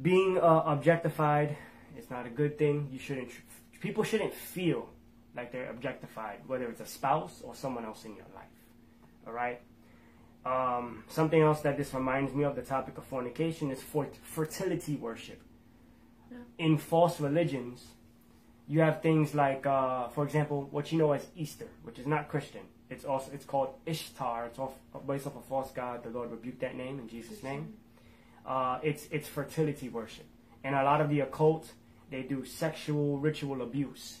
[0.00, 1.56] Being uh, objectified
[1.96, 2.88] is not a good thing.
[2.90, 3.30] You shouldn't.
[3.80, 4.88] People shouldn't feel
[5.36, 8.44] like they're objectified, whether it's a spouse or someone else in your life.
[9.26, 9.60] All right.
[10.44, 14.96] Um, something else that this reminds me of the topic of fornication is fort- fertility
[14.96, 15.40] worship.
[16.32, 16.66] Yeah.
[16.66, 17.84] In false religions,
[18.66, 22.28] you have things like, uh, for example, what you know as Easter, which is not
[22.28, 22.62] Christian.
[22.90, 24.46] It's also it's called Ishtar.
[24.46, 24.74] It's off,
[25.06, 26.04] based off a false god.
[26.04, 27.74] The Lord rebuked that name in Jesus' name.
[28.46, 30.26] Uh, it's it's fertility worship,
[30.62, 31.72] and a lot of the occult
[32.10, 34.18] they do sexual ritual abuse.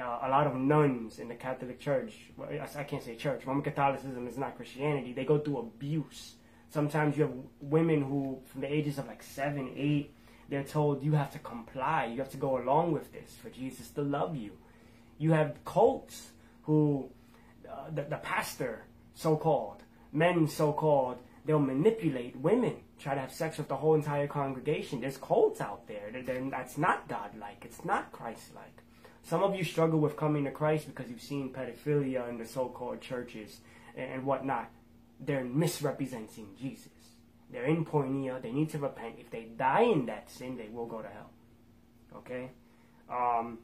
[0.00, 3.44] Uh, a lot of nuns in the Catholic Church, well, I I can't say church.
[3.46, 5.12] Roman Catholicism is not Christianity.
[5.12, 6.34] They go through abuse.
[6.70, 10.13] Sometimes you have women who, from the ages of like seven, eight,
[10.48, 12.06] they're told you have to comply.
[12.06, 14.52] You have to go along with this for Jesus to love you.
[15.18, 16.30] You have cults
[16.62, 17.10] who,
[17.70, 23.32] uh, the, the pastor, so called, men so called, they'll manipulate women, try to have
[23.32, 25.00] sex with the whole entire congregation.
[25.00, 26.10] There's cults out there.
[26.12, 27.64] That that- that's not God-like.
[27.64, 28.82] It's not Christ-like.
[29.22, 33.00] Some of you struggle with coming to Christ because you've seen pedophilia in the so-called
[33.00, 33.60] churches
[33.96, 34.70] and, and whatnot.
[35.20, 36.88] They're misrepresenting Jesus.
[37.54, 38.42] They're in porneia.
[38.42, 39.14] They need to repent.
[39.20, 41.30] If they die in that sin, they will go to hell.
[42.16, 42.50] Okay?
[43.08, 43.58] Um,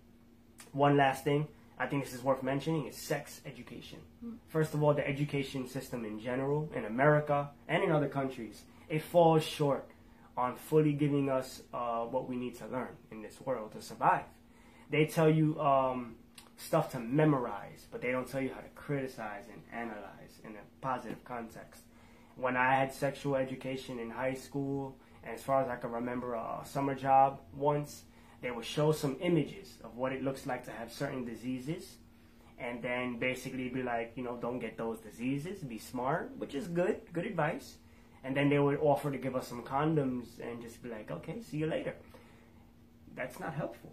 [0.70, 3.98] one last thing I think this is worth mentioning is sex education.
[4.46, 9.02] First of all, the education system in general, in America and in other countries, it
[9.02, 9.90] falls short
[10.36, 14.24] on fully giving us uh, what we need to learn in this world to survive.
[14.88, 16.14] They tell you um,
[16.56, 20.64] stuff to memorize, but they don't tell you how to criticize and analyze in a
[20.80, 21.82] positive context.
[22.36, 26.34] When I had sexual education in high school, and as far as I can remember,
[26.34, 28.04] a summer job once,
[28.40, 31.96] they would show some images of what it looks like to have certain diseases,
[32.58, 36.68] and then basically be like, you know, don't get those diseases, be smart, which is
[36.68, 37.76] good, good advice.
[38.22, 41.40] And then they would offer to give us some condoms and just be like, okay,
[41.40, 41.94] see you later.
[43.16, 43.92] That's not helpful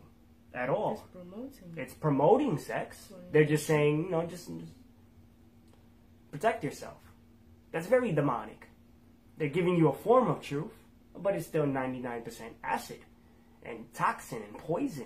[0.53, 0.93] at all.
[0.93, 1.73] It's promoting.
[1.77, 3.13] It's promoting sex.
[3.31, 4.73] They're just saying, you know, just, just
[6.29, 6.97] protect yourself.
[7.77, 8.69] That's very demonic.
[9.37, 10.73] They're giving you a form of truth,
[11.15, 12.23] but it's still 99%
[12.63, 13.01] acid
[13.61, 15.05] and toxin and poison.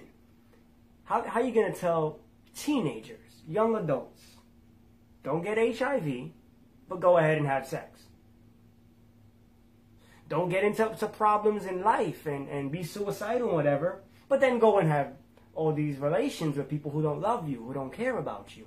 [1.03, 2.21] How, how are you going to tell
[2.55, 4.21] teenagers, young adults,
[5.21, 6.29] don't get HIV,
[6.87, 8.03] but go ahead and have sex?
[10.29, 14.59] Don't get into to problems in life and, and be suicidal or whatever, but then
[14.59, 15.11] go and have
[15.55, 18.65] all these relations with people who don't love you, who don't care about you.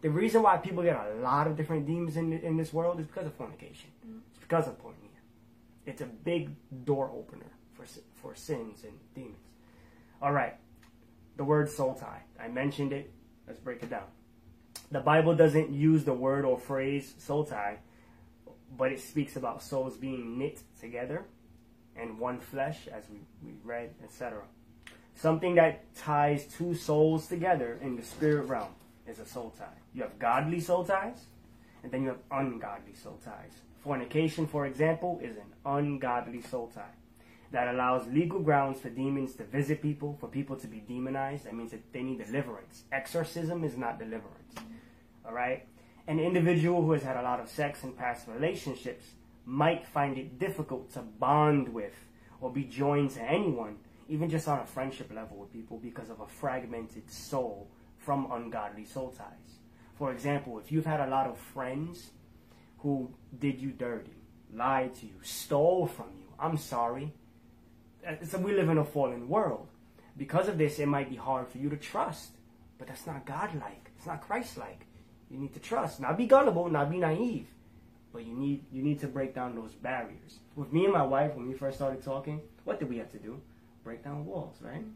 [0.00, 3.06] The reason why people get a lot of different demons in, in this world is
[3.06, 3.90] because of fornication.
[4.06, 4.20] Mm.
[4.30, 4.94] It's because of porneia.
[5.86, 6.50] It's a big
[6.84, 7.84] door opener for,
[8.14, 9.36] for sins and demons.
[10.22, 10.54] All right.
[11.36, 12.22] The word soul tie.
[12.38, 13.10] I mentioned it.
[13.46, 14.06] Let's break it down.
[14.90, 17.78] The Bible doesn't use the word or phrase soul tie,
[18.76, 21.24] but it speaks about souls being knit together
[21.96, 24.42] and one flesh, as we, we read, etc.
[25.14, 28.68] Something that ties two souls together in the spirit realm
[29.08, 29.66] is a soul tie.
[29.94, 31.26] You have godly soul ties,
[31.82, 33.52] and then you have ungodly soul ties.
[33.82, 36.94] Fornication, for example, is an ungodly soul tie
[37.50, 41.44] that allows legal grounds for demons to visit people, for people to be demonized.
[41.44, 42.84] That means that they need deliverance.
[42.92, 44.54] Exorcism is not deliverance.
[45.24, 45.66] All right?
[46.06, 49.04] An individual who has had a lot of sex in past relationships
[49.46, 51.94] might find it difficult to bond with
[52.40, 56.20] or be joined to anyone, even just on a friendship level with people, because of
[56.20, 57.68] a fragmented soul
[58.08, 59.58] from ungodly soul ties.
[59.98, 62.12] For example, if you've had a lot of friends
[62.78, 64.16] who did you dirty,
[64.50, 67.12] lied to you, stole from you, I'm sorry.
[68.08, 69.68] Uh, So we live in a fallen world.
[70.16, 72.30] Because of this, it might be hard for you to trust.
[72.78, 73.90] But that's not godlike.
[73.98, 74.86] It's not Christ-like.
[75.30, 77.48] You need to trust, not be gullible, not be naive,
[78.14, 80.32] but you need you need to break down those barriers.
[80.56, 83.18] With me and my wife, when we first started talking, what did we have to
[83.28, 83.34] do?
[83.84, 84.86] Break down walls, right?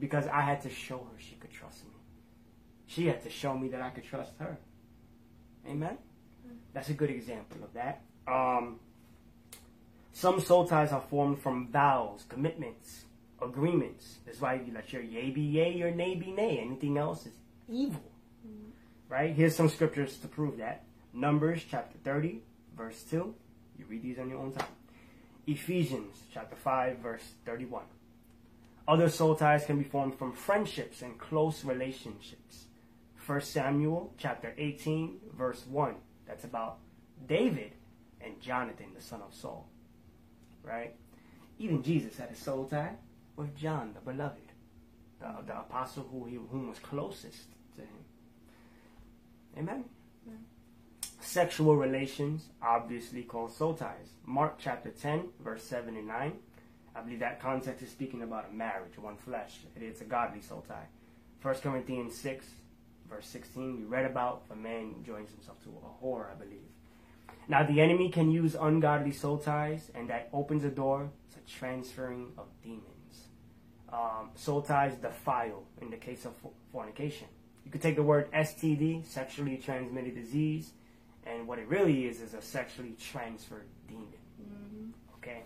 [0.00, 1.97] Because I had to show her she could trust me.
[2.88, 4.56] She had to show me that I could trust her.
[5.68, 5.98] Amen.
[6.72, 8.00] That's a good example of that.
[8.26, 8.80] Um,
[10.12, 13.04] some soul ties are formed from vows, commitments,
[13.42, 14.18] agreements.
[14.24, 16.58] That's why you let your yea be yea, your nay be nay.
[16.58, 17.34] Anything else is
[17.68, 18.02] evil.
[19.08, 19.34] Right?
[19.34, 20.84] Here's some scriptures to prove that.
[21.12, 22.40] Numbers chapter 30,
[22.76, 23.34] verse 2.
[23.78, 24.66] You read these on your own time.
[25.46, 27.84] Ephesians chapter 5, verse 31.
[28.86, 32.64] Other soul ties can be formed from friendships and close relationships.
[33.28, 35.96] 1 Samuel chapter 18, verse 1.
[36.26, 36.78] That's about
[37.26, 37.72] David
[38.22, 39.68] and Jonathan, the son of Saul.
[40.62, 40.94] Right?
[41.58, 42.94] Even Jesus had a soul tie
[43.36, 44.52] with John, the beloved,
[45.20, 47.88] the, the apostle who he, whom was closest to him.
[49.58, 49.84] Amen?
[51.20, 54.08] Sexual relations, obviously called soul ties.
[54.24, 56.32] Mark chapter 10, verse 7 and 9.
[56.96, 59.58] I believe that context is speaking about a marriage, one flesh.
[59.76, 60.86] It is a godly soul tie.
[61.42, 62.46] 1 Corinthians 6,
[63.08, 66.68] verse 16, we read about a man joins himself to a whore, I believe.
[67.48, 72.32] Now, the enemy can use ungodly soul ties, and that opens a door to transferring
[72.36, 72.84] of demons.
[73.90, 76.34] Um, soul ties defile in the case of
[76.70, 77.26] fornication.
[77.64, 80.72] You could take the word STD, sexually transmitted disease,
[81.26, 84.08] and what it really is is a sexually transferred demon.
[84.42, 84.90] Mm-hmm.
[85.16, 85.42] Okay?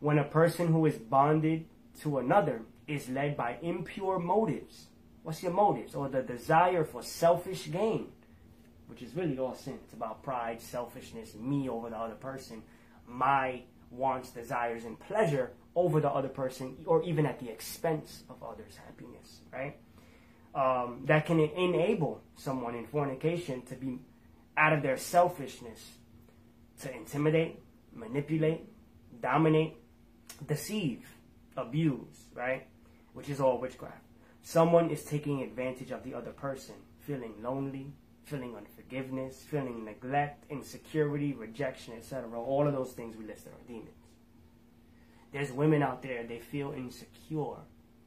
[0.00, 1.66] When a person who is bonded
[2.00, 4.86] to another is led by impure motives,
[5.26, 5.96] what's your motives?
[5.96, 8.12] Or the desire for selfish gain,
[8.86, 9.80] which is really all sin.
[9.82, 12.62] It's about pride, selfishness, me over the other person,
[13.08, 18.40] my wants, desires, and pleasure over the other person, or even at the expense of
[18.40, 19.76] others' happiness, right?
[20.54, 23.98] Um, that can enable someone in fornication to be
[24.56, 25.90] out of their selfishness
[26.82, 27.60] to intimidate,
[27.92, 28.60] manipulate,
[29.20, 29.76] dominate,
[30.46, 31.04] deceive,
[31.56, 32.68] abuse, right?
[33.12, 34.05] Which is all witchcraft.
[34.46, 41.32] Someone is taking advantage of the other person, feeling lonely, feeling unforgiveness, feeling neglect, insecurity,
[41.32, 42.40] rejection, etc.
[42.40, 44.04] All of those things we listed are demons.
[45.32, 47.56] There's women out there, they feel insecure.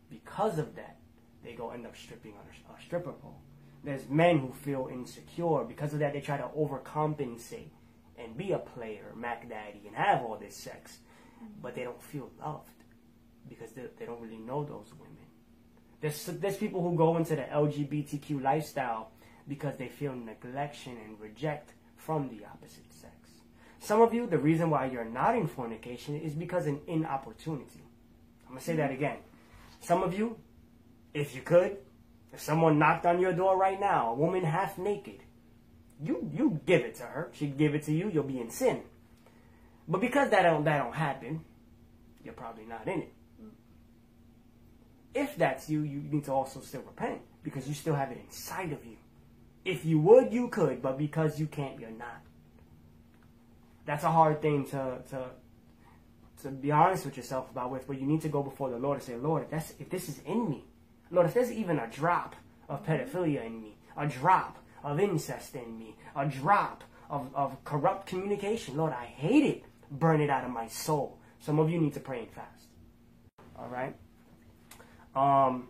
[0.10, 0.96] Because of that,
[1.44, 2.46] they go end up stripping on
[2.78, 3.42] a, stripper pole.
[3.84, 5.66] There's men who feel insecure.
[5.66, 7.72] Because of that, they try to overcompensate
[8.18, 11.00] and be a player, Mac Daddy, and have all this sex.
[11.62, 12.86] But they don't feel loved
[13.50, 15.29] because they, they don't really know those women.
[16.02, 19.12] There's, there's people who go into the LGBTQ lifestyle
[19.48, 23.14] because they feel neglection and reject from the opposite sex.
[23.80, 27.84] Some of you, the reason why you're not in fornication is because an inopportunity.
[28.46, 29.18] I'm going to say that again.
[29.82, 30.38] Some of you,
[31.14, 31.78] if you could,
[32.32, 35.22] if someone knocked on your door right now, a woman half naked,
[36.02, 37.30] you you give it to her.
[37.34, 38.10] She'd give it to you.
[38.10, 38.84] You'll be in sin.
[39.88, 41.44] But because that don't that don't happen,
[42.24, 43.14] you're probably not in it.
[45.14, 48.72] If that's you, you need to also still repent because you still have it inside
[48.72, 48.98] of you.
[49.66, 52.22] If you would, you could, but because you can't, you're not.
[53.86, 55.26] That's a hard thing to to
[56.44, 58.98] to be honest with yourself about with, but you need to go before the Lord
[58.98, 60.64] and say, Lord, if that's if this is in me,
[61.12, 62.36] Lord, if there's even a drop
[62.70, 68.08] of pedophilia in me, a drop of incest in me, a drop of, of corrupt
[68.08, 69.64] communication, Lord, I hate it.
[69.92, 71.18] Burn it out of my soul.
[71.40, 72.68] Some of you need to pray and fast.
[73.58, 73.96] All right?
[75.16, 75.70] Um,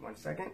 [0.00, 0.50] one second.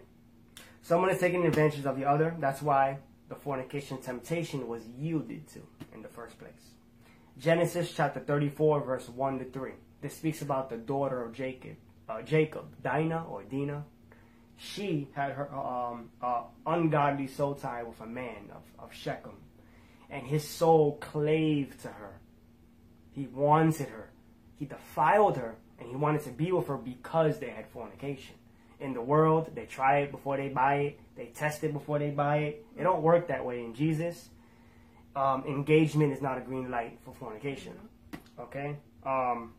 [0.81, 2.35] Someone is taking advantage of the other.
[2.39, 5.59] That's why the fornication temptation was yielded to
[5.93, 6.73] in the first place.
[7.37, 9.71] Genesis chapter 34, verse 1 to 3.
[10.01, 11.75] This speaks about the daughter of Jacob,
[12.07, 13.83] uh, Jacob, Dinah or Dinah.
[14.57, 19.37] She had her um, uh, ungodly soul tie with a man of, of Shechem,
[20.09, 22.19] and his soul clave to her.
[23.11, 24.09] He wanted her.
[24.57, 28.35] He defiled her, and he wanted to be with her because they had fornication.
[28.79, 30.99] In the world, they try it before they buy it.
[31.15, 32.65] They test it before they buy it.
[32.77, 34.29] It don't work that way in Jesus.
[35.15, 37.73] Um, engagement is not a green light for fornication.
[38.39, 38.77] Okay.
[39.05, 39.53] Um,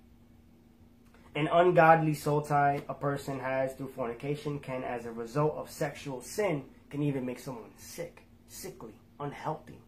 [1.34, 6.22] an ungodly soul tie a person has through fornication can, as a result of sexual
[6.22, 9.78] sin, can even make someone sick, sickly, unhealthy.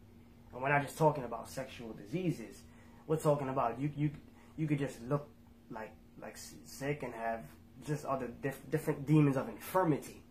[0.53, 2.63] And we're not just talking about sexual diseases.
[3.07, 4.11] We're talking about you you
[4.57, 5.29] you could just look
[5.71, 5.91] like
[6.23, 7.41] like sick and have
[7.85, 10.23] just other diff- different demons of infirmity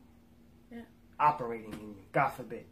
[0.71, 0.81] Yeah.
[1.19, 1.95] operating in you.
[2.13, 2.65] God forbid.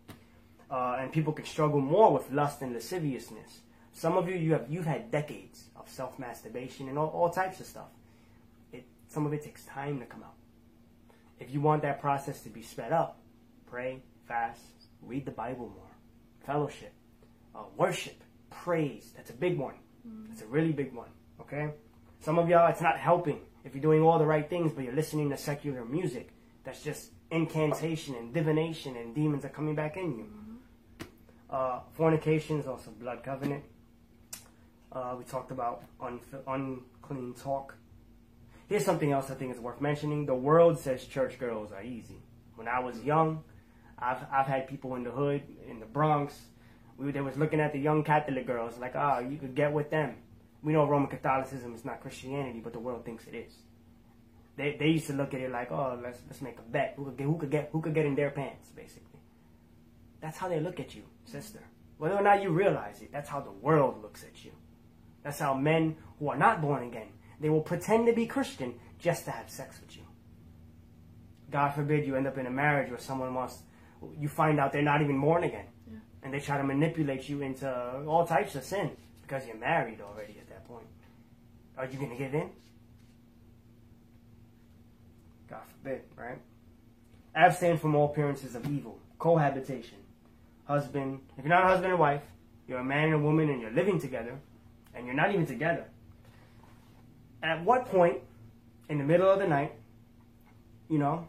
[0.71, 3.61] Uh, and people can struggle more with lust and lasciviousness.
[3.91, 7.59] Some of you, you have you've had decades of self masturbation and all, all types
[7.59, 7.89] of stuff.
[8.71, 10.35] It some of it takes time to come out.
[11.39, 13.19] If you want that process to be sped up,
[13.65, 14.61] pray, fast,
[15.01, 15.91] read the Bible more,
[16.45, 16.93] fellowship,
[17.55, 19.11] uh, worship, praise.
[19.15, 19.75] That's a big one.
[20.29, 21.09] That's a really big one.
[21.41, 21.71] Okay.
[22.21, 24.93] Some of y'all, it's not helping if you're doing all the right things, but you're
[24.93, 26.31] listening to secular music.
[26.63, 30.25] That's just incantation and divination, and demons are coming back in you.
[31.49, 33.63] Uh, fornication is also blood covenant.
[34.91, 37.75] Uh, we talked about unf- unclean talk.
[38.67, 40.25] Here's something else I think is worth mentioning.
[40.25, 42.21] The world says church girls are easy.
[42.55, 43.43] When I was young,
[43.97, 46.37] I've, I've had people in the hood, in the Bronx,
[46.97, 49.71] we, they was looking at the young Catholic girls like, ah, oh, you could get
[49.71, 50.17] with them.
[50.61, 53.53] We know Roman Catholicism is not Christianity, but the world thinks it is.
[54.57, 56.95] They, they used to look at it like, oh, let's let's make a bet.
[56.97, 59.21] Who could get who could get who could get in their pants, basically.
[60.21, 61.59] That's how they look at you, sister.
[61.97, 64.51] Whether or not you realize it, that's how the world looks at you.
[65.23, 67.07] That's how men who are not born again,
[67.39, 70.03] they will pretend to be Christian just to have sex with you.
[71.51, 73.59] God forbid you end up in a marriage where someone wants,
[74.17, 75.65] you find out they're not even born again.
[75.89, 75.99] Yeah.
[76.23, 77.69] And they try to manipulate you into
[78.07, 78.91] all types of sin
[79.21, 80.48] because you're married already at that point.
[81.79, 82.49] Are you going to give in?
[85.49, 86.37] God forbid, right?
[87.33, 88.99] Abstain from all appearances of evil.
[89.17, 89.97] Cohabitation.
[90.65, 92.21] Husband, if you're not a husband and wife,
[92.67, 94.37] you're a man and a woman and you're living together,
[94.93, 95.85] and you're not even together.
[97.41, 98.17] At what point,
[98.89, 99.71] in the middle of the night,
[100.89, 101.27] you know,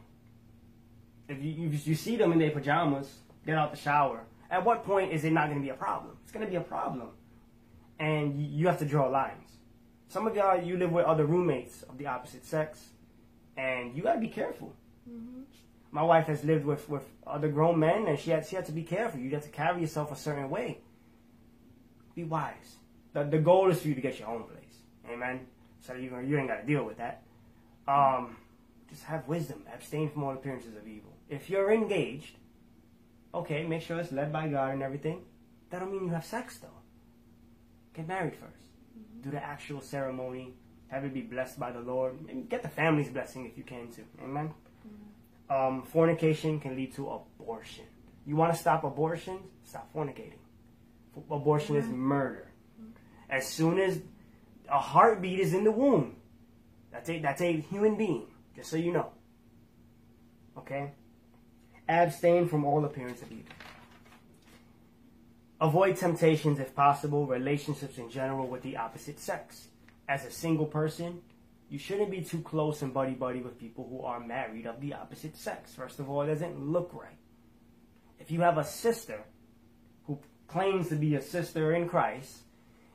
[1.29, 3.09] if you, if you see them in their pajamas,
[3.47, 6.17] get out the shower, at what point is it not going to be a problem?
[6.25, 7.11] It's going to be a problem.
[8.01, 9.51] And you have to draw lines.
[10.11, 12.89] Some of y'all, you live with other roommates of the opposite sex
[13.57, 14.75] and you got to be careful.
[15.09, 15.43] Mm-hmm.
[15.93, 18.73] My wife has lived with, with other grown men, and she had she had to
[18.73, 19.21] be careful.
[19.21, 20.79] You have to carry yourself a certain way.
[22.17, 22.79] Be wise.
[23.13, 24.79] The, the goal is for you to get your own place.
[25.09, 25.47] Amen.
[25.81, 27.23] So you you ain't got to deal with that.
[27.87, 28.37] Um,
[28.89, 29.63] just have wisdom.
[29.73, 31.13] Abstain from all appearances of evil.
[31.29, 32.37] If you're engaged,
[33.33, 35.23] okay, make sure it's led by God and everything.
[35.71, 36.69] That don't mean you have sex though.
[37.95, 38.70] Get married 1st mm-hmm.
[39.23, 40.55] Do the actual ceremony
[40.89, 42.19] have it be blessed by the Lord.
[42.29, 44.05] And get the family's blessing if you can too.
[44.23, 44.53] Amen.
[44.87, 45.77] Mm-hmm.
[45.77, 47.85] Um, fornication can lead to abortion.
[48.27, 49.39] You want to stop abortion?
[49.65, 50.39] Stop fornicating.
[51.31, 51.85] Abortion mm-hmm.
[51.85, 52.51] is murder.
[52.81, 52.91] Mm-hmm.
[53.31, 54.01] As soon as
[54.69, 56.17] a heartbeat is in the womb,
[56.93, 58.27] that's a that's a human being.
[58.55, 59.11] Just so you know.
[60.59, 60.93] Okay.
[61.89, 63.45] Abstain from all appearance of evil.
[65.61, 69.69] Avoid temptations if possible, relationships in general with the opposite sex
[70.09, 71.21] as a single person,
[71.69, 74.95] you shouldn't be too close and buddy buddy with people who are married of the
[74.95, 75.75] opposite sex.
[75.75, 77.19] First of all, it doesn't look right.
[78.19, 79.21] If you have a sister
[80.07, 82.39] who claims to be a sister in Christ,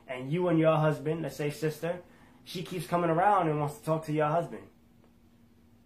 [0.08, 2.00] and you and your husband, let's say sister,
[2.44, 4.62] she keeps coming around and wants to talk to your husband.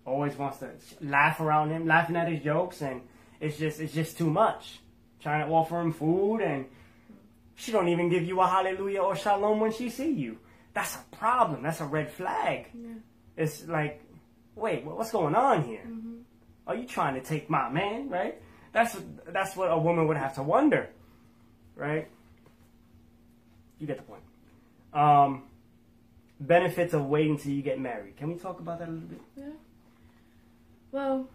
[0.04, 0.70] Always wants to
[1.00, 3.02] laugh around him, laughing at his jokes, and
[3.38, 4.80] it's just it's just too much.
[5.22, 6.64] Trying to offer him food, and
[7.54, 10.38] she don't even give you a hallelujah or shalom when she see you
[10.72, 11.62] that's a problem.
[11.62, 12.66] That's a red flag.
[12.74, 12.94] Yeah.
[13.36, 14.02] It's like,
[14.54, 15.82] wait, what's going on here?
[15.86, 16.16] Mm-hmm.
[16.66, 18.08] Are you trying to take my man?
[18.08, 18.40] Right?
[18.72, 18.96] That's
[19.26, 20.88] that's what a woman would have to wonder,
[21.74, 22.08] right?
[23.78, 24.22] You get the point.
[24.92, 25.44] Um,
[26.38, 28.16] benefits of waiting till you get married.
[28.16, 29.20] Can we talk about that a little bit?
[29.36, 29.44] Yeah.
[30.92, 31.28] Well,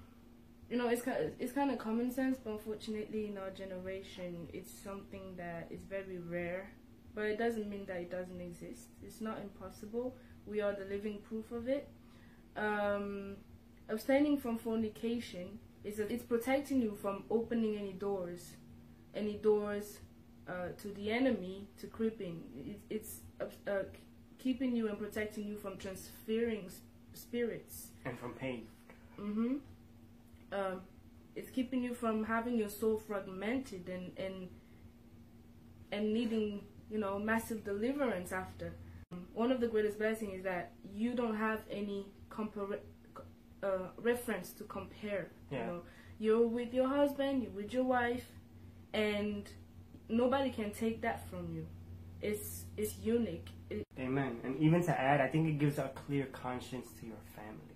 [0.76, 4.48] you know, it's kind of, it's kind of common sense, but unfortunately, in our generation,
[4.52, 6.72] it's something that is very rare
[7.16, 8.90] but it doesn't mean that it doesn't exist.
[9.02, 10.16] It's not impossible.
[10.46, 11.88] We are the living proof of it.
[12.58, 13.38] Um,
[13.88, 18.52] abstaining from fornication is a, it's protecting you from opening any doors,
[19.16, 20.00] any doors
[20.48, 22.42] uh, to the enemy to creep in.
[22.54, 23.84] It, it's uh,
[24.38, 26.70] keeping you and protecting you from transferring
[27.14, 28.68] spirits and from pain.
[29.18, 29.56] Mm-hmm.
[30.52, 30.82] Um,
[31.36, 34.50] it's keeping you from having your soul fragmented and and
[35.92, 38.74] and needing you know, massive deliverance after.
[39.34, 42.80] One of the greatest blessings is that you don't have any compar-
[43.64, 43.68] uh,
[43.98, 45.32] reference to compare.
[45.52, 45.60] Yeah.
[45.60, 45.82] You know,
[46.20, 48.26] you're with your husband, you're with your wife,
[48.94, 49.50] and
[50.10, 51.66] nobody can take that from you.
[52.22, 53.48] It's it's unique.
[53.70, 54.40] It- Amen.
[54.44, 57.75] And even to add, I think it gives a clear conscience to your family.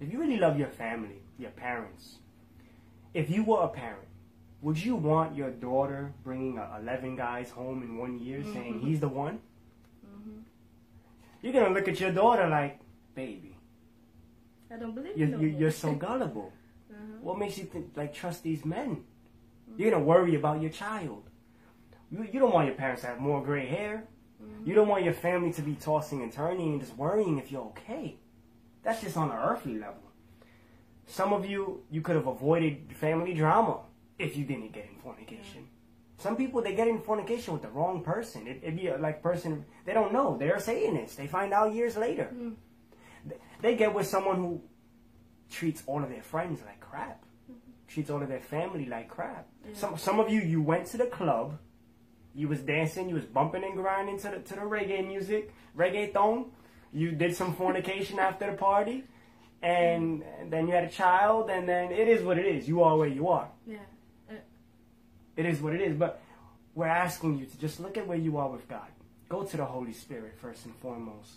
[0.00, 2.16] If you really love your family, your parents,
[3.14, 4.10] if you were a parent
[4.62, 8.52] would you want your daughter bringing uh, 11 guys home in one year mm-hmm.
[8.52, 9.40] saying he's the one?
[10.06, 10.40] Mm-hmm.
[11.42, 12.78] You're going to look at your daughter like,
[13.14, 13.56] baby.
[14.72, 15.48] I don't believe you're, you.
[15.58, 16.52] You're so gullible.
[16.90, 17.18] uh-huh.
[17.22, 18.96] What makes you think, like trust these men?
[19.70, 19.80] Mm-hmm.
[19.80, 21.24] You're going to worry about your child.
[22.10, 24.04] You, you don't want your parents to have more gray hair.
[24.42, 24.68] Mm-hmm.
[24.68, 27.62] You don't want your family to be tossing and turning and just worrying if you're
[27.62, 28.16] okay.
[28.82, 30.02] That's just on an earthly level.
[31.06, 33.80] Some of you, you could have avoided family drama
[34.18, 35.68] if you didn't get in fornication.
[36.18, 38.46] Some people they get in fornication with the wrong person.
[38.46, 40.36] It, would be a, like person they don't know.
[40.36, 41.16] They're a Satanist.
[41.16, 42.30] They find out years later.
[42.34, 42.54] Mm.
[43.62, 44.62] They get with someone who
[45.50, 47.24] treats all of their friends like crap.
[47.50, 47.70] Mm-hmm.
[47.88, 49.48] Treats all of their family like crap.
[49.66, 49.74] Yeah.
[49.74, 51.58] Some some of you you went to the club
[52.34, 56.50] You was dancing, you was bumping and grinding to the to the reggae music, reggaeton.
[56.92, 59.04] You did some fornication after the party,
[59.62, 62.68] and, and then you had a child, and then it is what it is.
[62.68, 63.48] You are where you are.
[63.66, 63.78] Yeah.
[65.36, 65.96] It is what it is.
[65.96, 66.20] But
[66.74, 68.88] we're asking you to just look at where you are with God.
[69.28, 71.30] Go to the Holy Spirit first and foremost.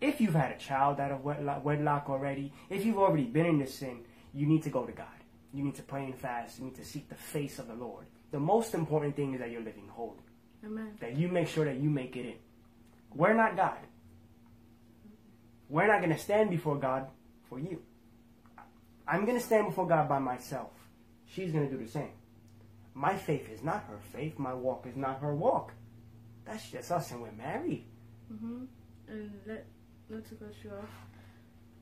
[0.00, 3.58] If you've had a child out of wedlock, wedlock already, if you've already been in
[3.58, 4.00] this sin,
[4.32, 5.06] you need to go to God.
[5.52, 6.58] You need to pray and fast.
[6.58, 8.06] You need to seek the face of the Lord.
[8.32, 10.18] The most important thing is that you're living holy.
[10.64, 10.96] Amen.
[11.00, 12.34] That you make sure that you make it in.
[13.14, 13.78] We're not God.
[15.74, 17.08] We're not going to stand before God
[17.48, 17.82] for you.
[19.08, 20.70] I'm going to stand before God by myself.
[21.26, 22.12] She's going to do the same.
[22.94, 24.38] My faith is not her faith.
[24.38, 25.72] My walk is not her walk.
[26.44, 27.86] That's just us, and we're married.
[28.32, 28.66] Mm-hmm.
[29.08, 29.66] And let
[30.08, 30.88] not to cut you off.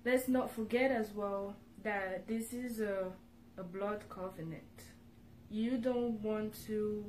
[0.07, 3.13] Let's not forget as well that this is a
[3.59, 4.85] a blood covenant.
[5.51, 7.05] You don't want to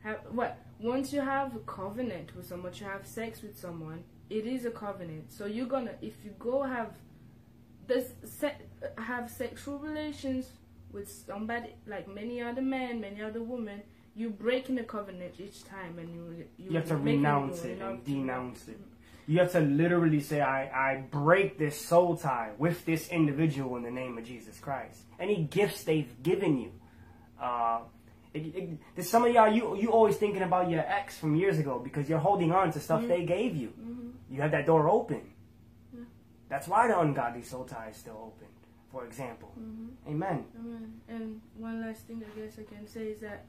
[0.00, 4.04] have what once you have a covenant with someone, you have sex with someone.
[4.30, 5.32] It is a covenant.
[5.32, 6.92] So you're gonna if you go have
[7.86, 8.62] this se-
[8.96, 10.46] have sexual relations
[10.92, 13.82] with somebody like many other men, many other women,
[14.14, 18.04] you're breaking the covenant each time, and you you, You have to renounce it and
[18.04, 18.78] denounce it.
[19.26, 23.84] You have to literally say, I, I break this soul tie with this individual in
[23.84, 25.02] the name of Jesus Christ.
[25.20, 26.72] Any gifts they've given you.
[27.40, 27.80] Uh,
[28.32, 31.58] it, it, there's some of y'all, you, you always thinking about your ex from years
[31.58, 33.26] ago because you're holding on to stuff they mm-hmm.
[33.26, 33.68] gave you.
[33.68, 34.34] Mm-hmm.
[34.34, 35.22] You have that door open.
[36.50, 38.48] That's why the ungodly soul tie is still open,
[38.90, 39.52] for example.
[39.58, 40.10] Mm-hmm.
[40.10, 40.44] Amen.
[40.58, 41.00] Amen.
[41.08, 43.46] And one last thing I guess I can say is that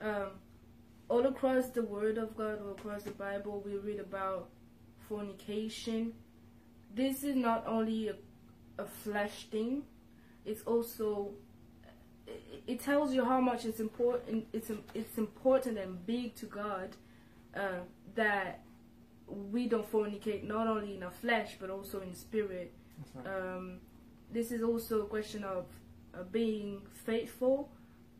[0.00, 0.30] um,
[1.08, 4.48] all across the Word of God, all across the Bible, we read about
[5.08, 6.12] fornication.
[6.92, 8.16] This is not only a,
[8.78, 9.84] a flesh thing;
[10.44, 11.30] it's also
[12.66, 14.46] it, tells you how much it's important.
[14.52, 16.96] It's it's important and big to God
[17.56, 17.80] uh,
[18.14, 18.60] that
[19.26, 22.72] we don't fornicate not only in our flesh but also in spirit.
[23.14, 23.26] Right.
[23.26, 23.78] Um,
[24.32, 25.66] this is also a question of
[26.14, 27.70] uh, being faithful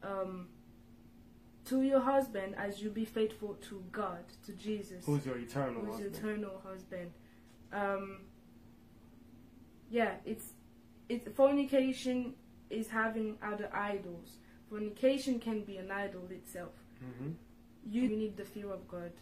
[0.03, 0.49] um,
[1.67, 6.01] to your husband as you be faithful to God, to Jesus, Who's your eternal who's
[6.01, 6.17] your husband?
[6.17, 7.11] eternal husband.
[7.73, 8.21] Um,
[9.91, 10.53] yeah, it's
[11.09, 12.35] it's fornication
[12.71, 14.39] is having other idols.
[14.69, 16.73] Fornication can be an idol itself.
[17.01, 17.31] hmm
[17.85, 19.13] You need the fear of God.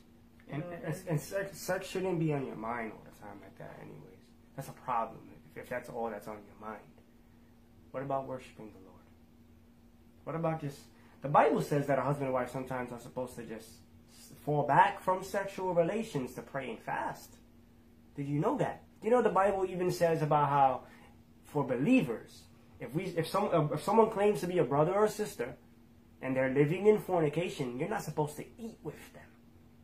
[0.50, 3.56] And, know, and, and sex, sex shouldn't be on your mind all the time like
[3.58, 4.22] that, anyways.
[4.56, 5.20] That's a problem
[5.54, 6.80] if, if that's all that's on your mind.
[7.90, 9.06] What about worshiping the Lord?
[10.24, 10.78] What about just.
[11.22, 13.68] The Bible says that a husband and wife sometimes are supposed to just
[14.44, 17.36] fall back from sexual relations to pray and fast.
[18.14, 18.82] Did you know that?
[19.02, 20.82] You know the Bible even says about how,
[21.44, 22.42] for believers,
[22.80, 25.56] if we if some if someone claims to be a brother or a sister,
[26.22, 29.22] and they're living in fornication, you're not supposed to eat with them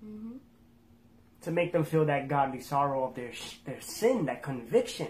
[0.01, 0.37] hmm
[1.45, 3.33] to make them feel that godly sorrow of their
[3.67, 5.09] their sin, that conviction.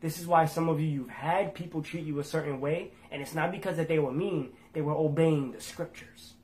[0.00, 3.22] This is why some of you you've had people treat you a certain way, and
[3.22, 6.34] it's not because that they were mean; they were obeying the scriptures.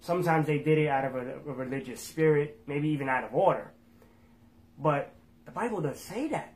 [0.00, 3.72] Sometimes they did it out of a, a religious spirit, maybe even out of order.
[4.78, 5.12] But
[5.44, 6.51] the Bible does say that.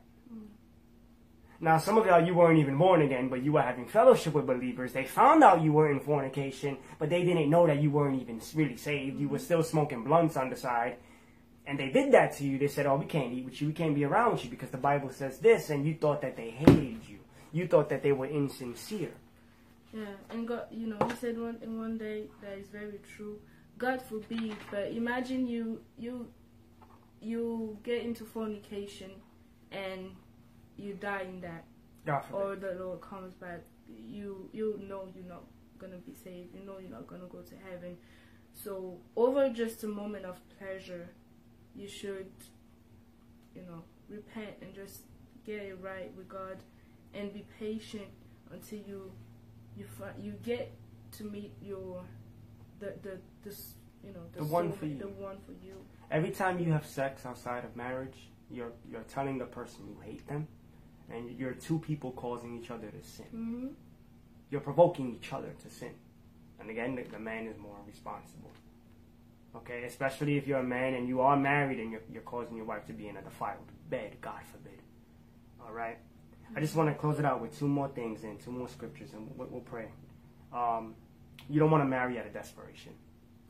[1.60, 4.46] Now, some of y'all, you weren't even born again, but you were having fellowship with
[4.46, 4.92] believers.
[4.92, 8.40] They found out you were in fornication, but they didn't know that you weren't even
[8.54, 9.18] really saved.
[9.18, 10.96] You were still smoking blunts on the side.
[11.66, 12.58] And they did that to you.
[12.58, 13.68] They said, oh, we can't eat with you.
[13.68, 15.70] We can't be around with you because the Bible says this.
[15.70, 17.18] And you thought that they hated you.
[17.52, 19.12] You thought that they were insincere.
[19.92, 23.38] Yeah, and God, you know, He said one in one day that is very true.
[23.78, 26.28] God forbid, but imagine you you
[27.20, 29.10] you get into fornication
[29.72, 30.10] and
[30.76, 31.64] you die in that,
[32.04, 32.64] God forbid.
[32.64, 33.60] or the Lord comes back.
[33.88, 35.44] You you know you're not
[35.78, 36.54] gonna be saved.
[36.54, 37.96] You know you're not gonna go to heaven.
[38.54, 41.08] So over just a moment of pleasure,
[41.74, 42.30] you should,
[43.54, 45.00] you know, repent and just
[45.44, 46.56] get it right with God,
[47.14, 48.08] and be patient
[48.50, 49.12] until you
[49.76, 50.72] you fi- you get
[51.12, 52.02] to meet your
[52.80, 53.74] the the this
[54.04, 54.98] you know The one for you.
[54.98, 55.74] the one for you.
[56.10, 60.26] Every time you have sex outside of marriage, you're, you're telling the person you hate
[60.28, 60.46] them.
[61.12, 63.26] And you're two people causing each other to sin.
[63.30, 63.66] hmm
[64.50, 65.94] You're provoking each other to sin.
[66.60, 68.50] And again, the, the man is more responsible.
[69.54, 72.66] Okay, especially if you're a man and you are married and you're, you're causing your
[72.66, 74.80] wife to be in a defiled bed, God forbid.
[75.64, 75.98] All right?
[76.54, 79.10] I just want to close it out with two more things and two more scriptures,
[79.14, 79.88] and we'll, we'll pray.
[80.52, 80.94] Um,
[81.48, 82.92] you don't want to marry out of desperation,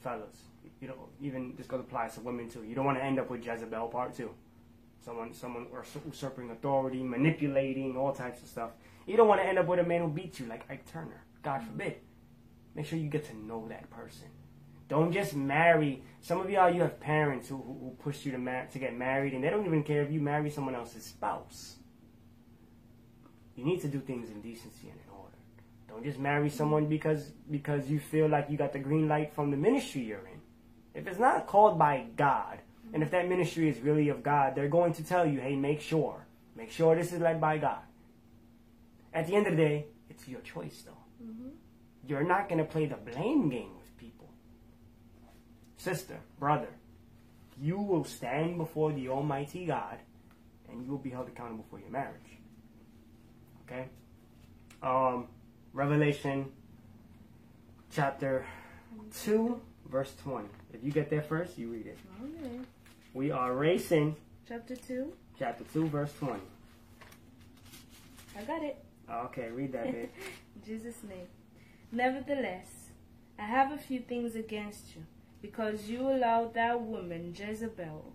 [0.02, 0.36] fellas.
[0.80, 2.62] You don't even this goes applies to women too.
[2.62, 4.30] You don't want to end up with Jezebel part two,
[5.06, 8.70] someone someone or usurping authority, manipulating, all types of stuff.
[9.06, 11.22] You don't want to end up with a man who beats you like Ike Turner.
[11.42, 11.70] God mm-hmm.
[11.70, 11.96] forbid.
[12.74, 14.26] Make sure you get to know that person.
[14.88, 16.02] Don't just marry.
[16.20, 18.96] Some of y'all, you have parents who, who, who push you to, mar- to get
[18.96, 21.76] married, and they don't even care if you marry someone else's spouse.
[23.54, 25.36] You need to do things in decency and in order.
[25.88, 26.56] Don't just marry mm-hmm.
[26.56, 30.18] someone because because you feel like you got the green light from the ministry you're
[30.18, 30.40] in.
[30.94, 32.58] If it's not called by God,
[32.96, 35.82] and if that ministry is really of God, they're going to tell you, hey, make
[35.82, 36.24] sure.
[36.56, 37.82] Make sure this is led by God.
[39.12, 40.96] At the end of the day, it's your choice, though.
[41.22, 41.48] Mm-hmm.
[42.06, 44.30] You're not going to play the blame game with people.
[45.76, 46.70] Sister, brother,
[47.60, 49.98] you will stand before the Almighty God
[50.70, 52.38] and you will be held accountable for your marriage.
[53.66, 53.88] Okay?
[54.82, 55.26] Um,
[55.74, 56.46] Revelation
[57.92, 58.46] chapter
[59.22, 60.48] 2, verse 20.
[60.72, 61.98] If you get there first, you read it.
[62.22, 62.60] Okay.
[63.16, 64.14] We are racing
[64.46, 65.10] Chapter 2.
[65.38, 66.38] chapter 2, verse 20.
[68.38, 68.76] I got it.
[69.10, 70.12] Okay, read that bit.
[70.66, 71.26] Jesus' name.
[71.90, 72.90] Nevertheless,
[73.38, 75.06] I have a few things against you,
[75.40, 78.12] because you allowed that woman Jezebel,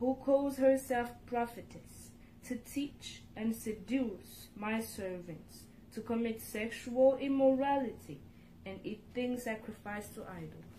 [0.00, 2.10] who calls herself prophetess,
[2.48, 5.60] to teach and seduce my servants
[5.94, 8.18] to commit sexual immorality
[8.66, 10.69] and eat things sacrificed to idols.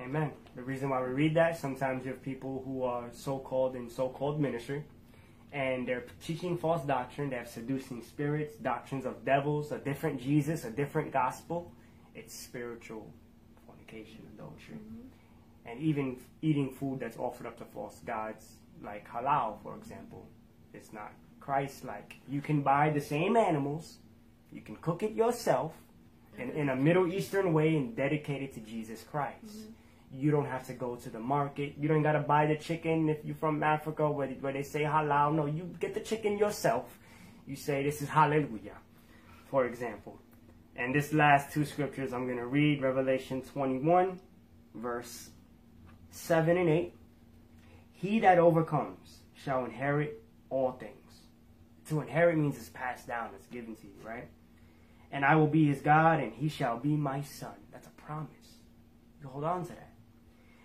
[0.00, 0.32] Amen.
[0.56, 4.40] The reason why we read that, sometimes you have people who are so-called in so-called
[4.40, 4.82] ministry,
[5.52, 7.30] and they're teaching false doctrine.
[7.30, 11.70] They have seducing spirits, doctrines of devils, a different Jesus, a different gospel.
[12.14, 13.12] It's spiritual
[13.66, 15.68] fornication, adultery, mm-hmm.
[15.68, 20.26] and even eating food that's offered up to false gods, like halal, for example.
[20.72, 22.16] It's not Christ-like.
[22.28, 23.98] You can buy the same animals,
[24.50, 25.74] you can cook it yourself,
[26.38, 29.44] in, in a Middle Eastern way, and dedicate it to Jesus Christ.
[29.44, 29.72] Mm-hmm.
[30.12, 31.74] You don't have to go to the market.
[31.78, 34.82] You don't got to buy the chicken if you're from Africa where, where they say
[34.82, 35.34] halal.
[35.34, 36.98] No, you get the chicken yourself.
[37.46, 38.76] You say this is hallelujah,
[39.46, 40.18] for example.
[40.76, 44.18] And this last two scriptures I'm going to read Revelation 21,
[44.74, 45.30] verse
[46.10, 46.94] 7 and 8.
[47.92, 50.94] He that overcomes shall inherit all things.
[51.88, 54.28] To inherit means it's passed down, it's given to you, right?
[55.12, 57.54] And I will be his God, and he shall be my son.
[57.72, 58.30] That's a promise.
[59.20, 59.89] You hold on to that.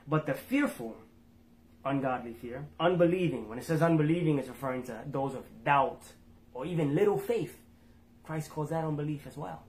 [0.07, 0.95] But the fearful,
[1.83, 6.01] ungodly fear, unbelieving, when it says unbelieving, it's referring to those of doubt
[6.53, 7.57] or even little faith.
[8.23, 9.63] Christ calls that unbelief as well.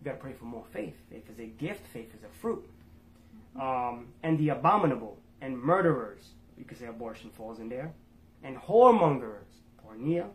[0.00, 0.96] You got to pray for more faith.
[1.10, 2.68] Faith is a gift, faith is a fruit.
[3.60, 7.92] Um, and the abominable and murderers, you could say abortion falls in there,
[8.42, 9.44] and whoremongers,
[9.84, 10.28] porneia,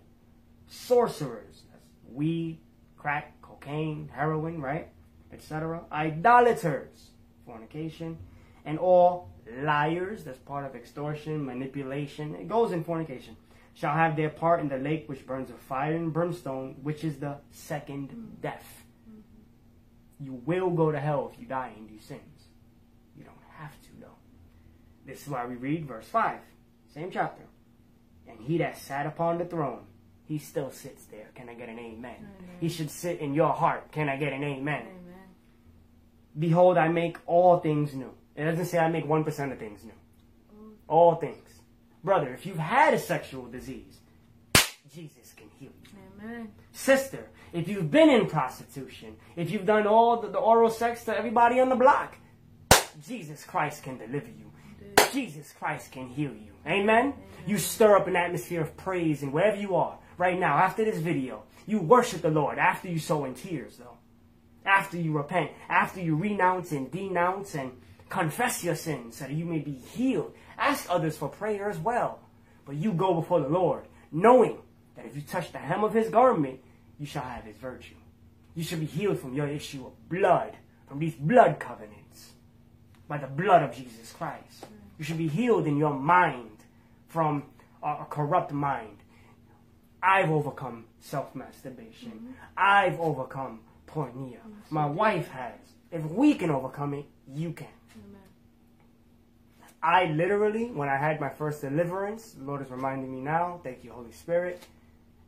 [0.68, 2.60] sorcerers, that's weed,
[2.98, 4.90] crack, cocaine, heroin, right?
[5.32, 5.82] Etc.
[5.92, 7.12] Idolaters,
[7.46, 8.18] fornication,
[8.66, 13.36] and all liars, that's part of extortion, manipulation, it goes in fornication,
[13.74, 17.18] shall have their part in the lake which burns with fire and brimstone, which is
[17.18, 18.84] the second death.
[20.20, 22.48] You will go to hell if you die in these sins.
[23.18, 24.18] You don't have to, though.
[25.06, 26.40] This is why we read verse 5,
[26.94, 27.44] same chapter.
[28.28, 29.82] And he that sat upon the throne,
[30.24, 31.28] he still sits there.
[31.36, 32.16] Can I get an amen?
[32.18, 32.58] Amen.
[32.60, 33.92] He should sit in your heart.
[33.92, 34.82] Can I get an amen?
[34.82, 34.92] Amen.
[36.38, 38.12] Behold, I make all things new.
[38.36, 39.92] It doesn't say I make 1% of things new.
[40.88, 41.50] All things.
[42.04, 43.98] Brother, if you've had a sexual disease,
[44.94, 45.90] Jesus can heal you.
[46.24, 46.52] Amen.
[46.72, 51.18] Sister, if you've been in prostitution, if you've done all the, the oral sex to
[51.18, 52.16] everybody on the block,
[53.06, 54.52] Jesus Christ can deliver you.
[55.12, 56.52] Jesus Christ can heal you.
[56.68, 57.14] Amen?
[57.48, 60.98] You stir up an atmosphere of praise and wherever you are right now after this
[60.98, 61.44] video.
[61.66, 63.98] You worship the Lord after you sow in tears, though.
[64.66, 67.72] After you repent, after you renounce and denounce and
[68.16, 70.34] confess your sins so that you may be healed.
[70.58, 72.20] Ask others for prayer as well.
[72.66, 74.58] But you go before the Lord, knowing
[74.96, 76.60] that if you touch the hem of his garment,
[76.98, 77.96] you shall have his virtue.
[78.56, 80.54] You shall be healed from your issue of blood,
[80.88, 82.32] from these blood covenants,
[83.08, 84.66] by the blood of Jesus Christ.
[84.98, 86.58] You should be healed in your mind
[87.10, 87.44] from
[87.84, 88.98] a, a corrupt mind.
[90.02, 92.36] I've overcome self masturbation.
[92.56, 94.40] I've overcome porneia.
[94.70, 95.60] My wife has.
[95.92, 97.75] If we can overcome it, you can.
[99.86, 103.84] I literally, when I had my first deliverance, the Lord is reminding me now, thank
[103.84, 104.64] you, Holy Spirit,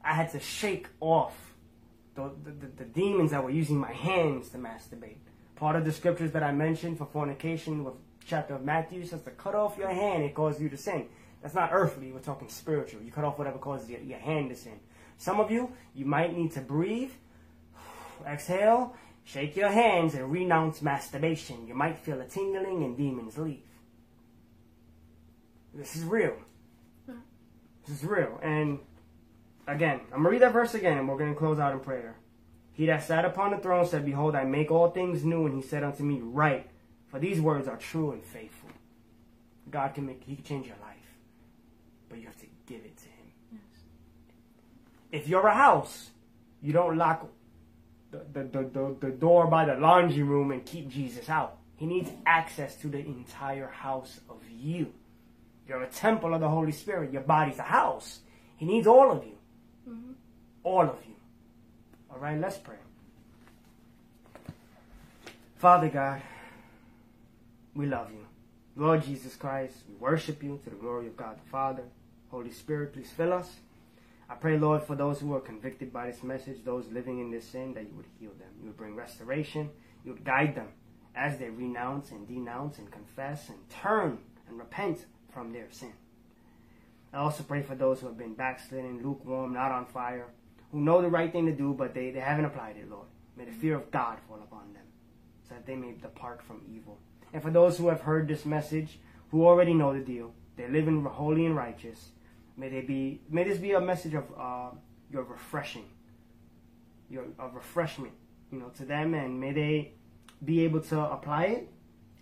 [0.04, 1.54] I had to shake off
[2.16, 5.18] the, the, the, the demons that were using my hands to masturbate.
[5.58, 7.94] Part of the scriptures that I mentioned for fornication with
[8.26, 11.06] chapter of Matthew says to cut off your hand, it causes you to sin.
[11.44, 13.04] That's not earthly, we're talking spiritual.
[13.04, 14.80] You cut off whatever causes your, your hand to sin.
[15.20, 17.12] Some of you, you might need to breathe,
[18.28, 21.68] exhale, shake your hands, and renounce masturbation.
[21.68, 23.62] You might feel a tingling and demons leave.
[25.78, 26.36] This is real.
[27.06, 27.20] Hmm.
[27.86, 28.40] This is real.
[28.42, 28.80] And
[29.68, 31.80] again, I'm going to read that verse again, and we're going to close out in
[31.80, 32.16] prayer.
[32.74, 35.46] He that sat upon the throne said, Behold, I make all things new.
[35.46, 36.70] And he said unto me, Write,
[37.10, 38.70] for these words are true and faithful.
[39.70, 40.96] God can make, He can change your life,
[42.10, 43.32] but you have to give it to Him.
[43.52, 43.62] Yes.
[45.12, 46.10] If you're a house,
[46.62, 47.28] you don't lock
[48.12, 51.58] the, the, the, the, the door by the laundry room and keep Jesus out.
[51.76, 54.94] He needs access to the entire house of you.
[55.68, 57.12] You're a temple of the Holy Spirit.
[57.12, 58.22] Your body's a house.
[58.56, 59.38] He needs all of you.
[59.88, 60.16] Mhm.
[60.64, 61.16] All of you.
[62.10, 62.78] All right, let's pray.
[65.58, 66.22] Father God,
[67.76, 68.26] we love you.
[68.76, 71.84] Lord Jesus Christ, we worship you to the glory of God the Father.
[72.30, 73.60] Holy Spirit, please fill us.
[74.30, 77.46] I pray, Lord, for those who are convicted by this message, those living in this
[77.46, 78.50] sin, that you would heal them.
[78.60, 79.72] You would bring restoration.
[80.04, 80.68] You would guide them
[81.16, 85.94] as they renounce and denounce and confess and turn and repent from their sin.
[87.14, 90.28] I also pray for those who have been backslidden, lukewarm, not on fire,
[90.72, 93.08] who know the right thing to do, but they, they haven't applied it, Lord.
[93.38, 94.84] May the fear of God fall upon them,
[95.48, 97.00] so that they may depart from evil.
[97.34, 99.00] And for those who have heard this message,
[99.32, 102.10] who already know the deal, they live in holy and righteous,
[102.56, 104.70] may they be may this be a message of uh,
[105.12, 105.86] your refreshing,
[107.10, 108.14] your of refreshment,
[108.52, 109.92] you know, to them, and may they
[110.44, 111.70] be able to apply it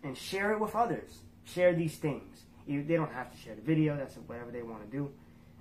[0.04, 1.20] and share it with others.
[1.46, 2.44] Share these things.
[2.68, 3.96] You, they don't have to share the video.
[3.96, 5.12] That's whatever they want to do.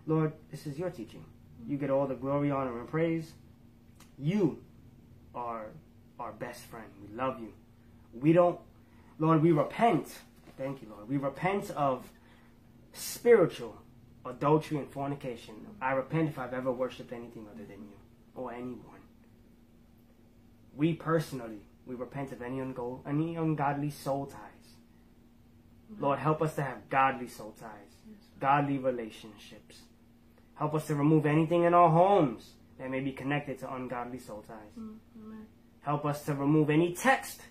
[0.07, 1.24] Lord, this is your teaching.
[1.66, 3.32] You get all the glory, honor, and praise.
[4.18, 4.59] You
[5.34, 5.66] are
[6.18, 6.86] our best friend.
[7.00, 7.52] We love you.
[8.12, 8.59] We don't,
[9.18, 10.09] Lord, we repent.
[10.57, 11.09] Thank you, Lord.
[11.09, 12.09] We repent of
[12.92, 13.76] spiritual
[14.24, 15.55] adultery and fornication.
[15.80, 17.96] I repent if I've ever worshipped anything other than you
[18.34, 18.80] or anyone.
[20.76, 24.53] We personally, we repent of any, ungo- any ungodly soul ties.
[25.99, 27.95] Lord, help us to have godly soul ties,
[28.41, 29.82] godly relationships.
[30.55, 34.45] Help us to remove anything in our homes that may be connected to ungodly soul
[34.47, 34.78] ties.
[34.78, 34.97] Mm.
[35.80, 37.43] Help us to remove any text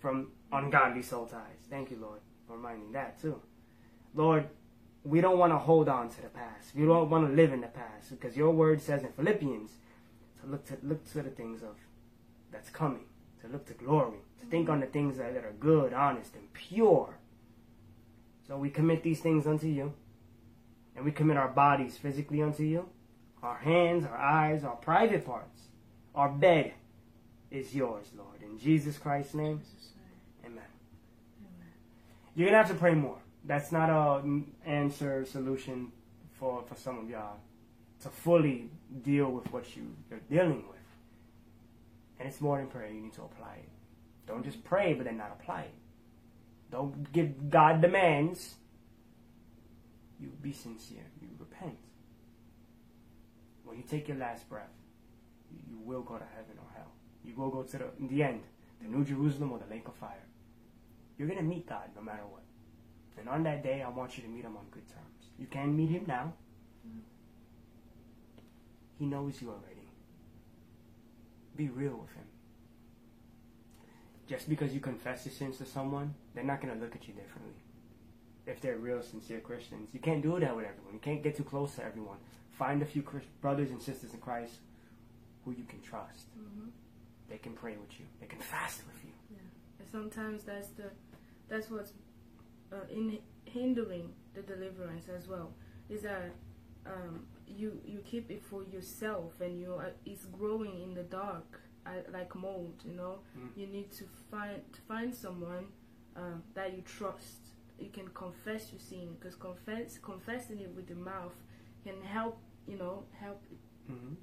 [0.00, 1.40] from ungodly soul ties.
[1.70, 3.40] Thank you, Lord, for reminding that too.
[4.14, 4.48] Lord,
[5.04, 6.74] we don't want to hold on to the past.
[6.74, 9.70] We don't want to live in the past because your word says in Philippians
[10.40, 11.76] to look to look to the things of
[12.50, 13.04] that's coming,
[13.42, 16.52] to look to glory, to think on the things that, that are good, honest, and
[16.52, 17.18] pure.
[18.46, 19.92] So we commit these things unto you,
[20.94, 22.88] and we commit our bodies physically unto you,
[23.42, 25.60] our hands, our eyes, our private parts,
[26.14, 26.74] our bed
[27.50, 28.42] is yours, Lord.
[28.42, 30.52] In Jesus Christ's name, Jesus' name.
[30.52, 30.64] amen.
[31.40, 31.72] Amen.
[32.34, 33.18] You're going to have to pray more.
[33.44, 34.22] That's not a
[34.66, 35.92] answer solution
[36.38, 37.38] for, for some of y'all
[38.02, 38.68] to fully
[39.02, 40.78] deal with what you, you're dealing with.
[42.18, 42.88] And it's more than prayer.
[42.88, 43.68] You need to apply it.
[44.26, 45.74] Don't just pray, but then not apply it.
[46.74, 48.56] Don't give God demands.
[50.18, 51.06] You be sincere.
[51.22, 51.78] You repent.
[53.62, 54.74] When you take your last breath,
[55.70, 56.90] you, will go to heaven or hell.
[57.24, 58.42] You will go to the, the end,
[58.82, 60.26] the New Jerusalem or the lake of fire.
[61.16, 62.42] You're going to meet God no matter what.
[63.18, 65.28] And on that day, I want you to meet him on good terms.
[65.38, 66.32] You can meet him now.
[68.98, 69.88] He knows you already.
[71.56, 72.24] Be real with him.
[74.26, 77.14] Just because you confess your sins to someone, they're not going to look at you
[77.14, 77.54] differently.
[78.46, 80.94] If they're real, sincere Christians, you can't do that with everyone.
[80.94, 82.16] You can't get too close to everyone.
[82.52, 84.56] Find a few Chris- brothers and sisters in Christ
[85.44, 86.26] who you can trust.
[86.38, 86.70] Mhm.
[87.28, 88.06] They can pray with you.
[88.20, 89.10] They can fast with you.
[89.78, 90.90] And sometimes that's the
[91.48, 91.92] that's what's
[92.72, 95.52] uh, in hindering the deliverance as well.
[95.88, 96.32] Is that
[96.86, 101.60] um, you you keep it for yourself and you are, it's growing in the dark
[102.12, 102.82] like mold.
[102.84, 103.50] You know, Mm.
[103.56, 105.66] you need to find to find someone
[106.16, 107.38] um, that you trust.
[107.78, 111.34] You can confess your sin because confess confessing it with the mouth
[111.84, 112.38] can help.
[112.66, 113.42] You know, help.
[113.86, 114.14] hmm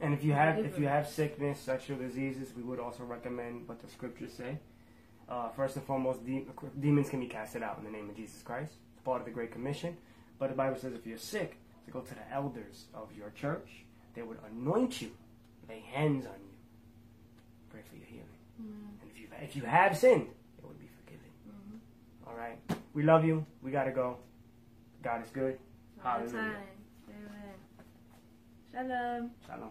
[0.00, 3.78] And if you have if you have sickness, sexual diseases, we would also recommend what
[3.80, 4.58] the scriptures say.
[5.28, 6.46] Uh, first and foremost, de-
[6.80, 8.72] demons can be casted out in the name of Jesus Christ.
[8.94, 9.96] It's part of the Great Commission.
[10.38, 13.84] But the Bible says if you're sick, to go to the elders of your church.
[14.14, 15.10] They would anoint you,
[15.68, 16.45] lay hands on you,
[17.76, 18.38] pray for your healing.
[18.60, 21.28] Mm, And if you if you have sinned, it would be forgiven.
[21.46, 22.26] mhm.
[22.26, 22.58] All right.
[22.94, 23.44] We love you.
[23.62, 24.16] We gotta go.
[25.02, 25.58] God is good.
[26.02, 26.32] All Hallelujah.
[26.32, 26.56] time.
[27.10, 27.56] Amen.
[28.72, 29.30] Shalom.
[29.46, 29.70] Shalom.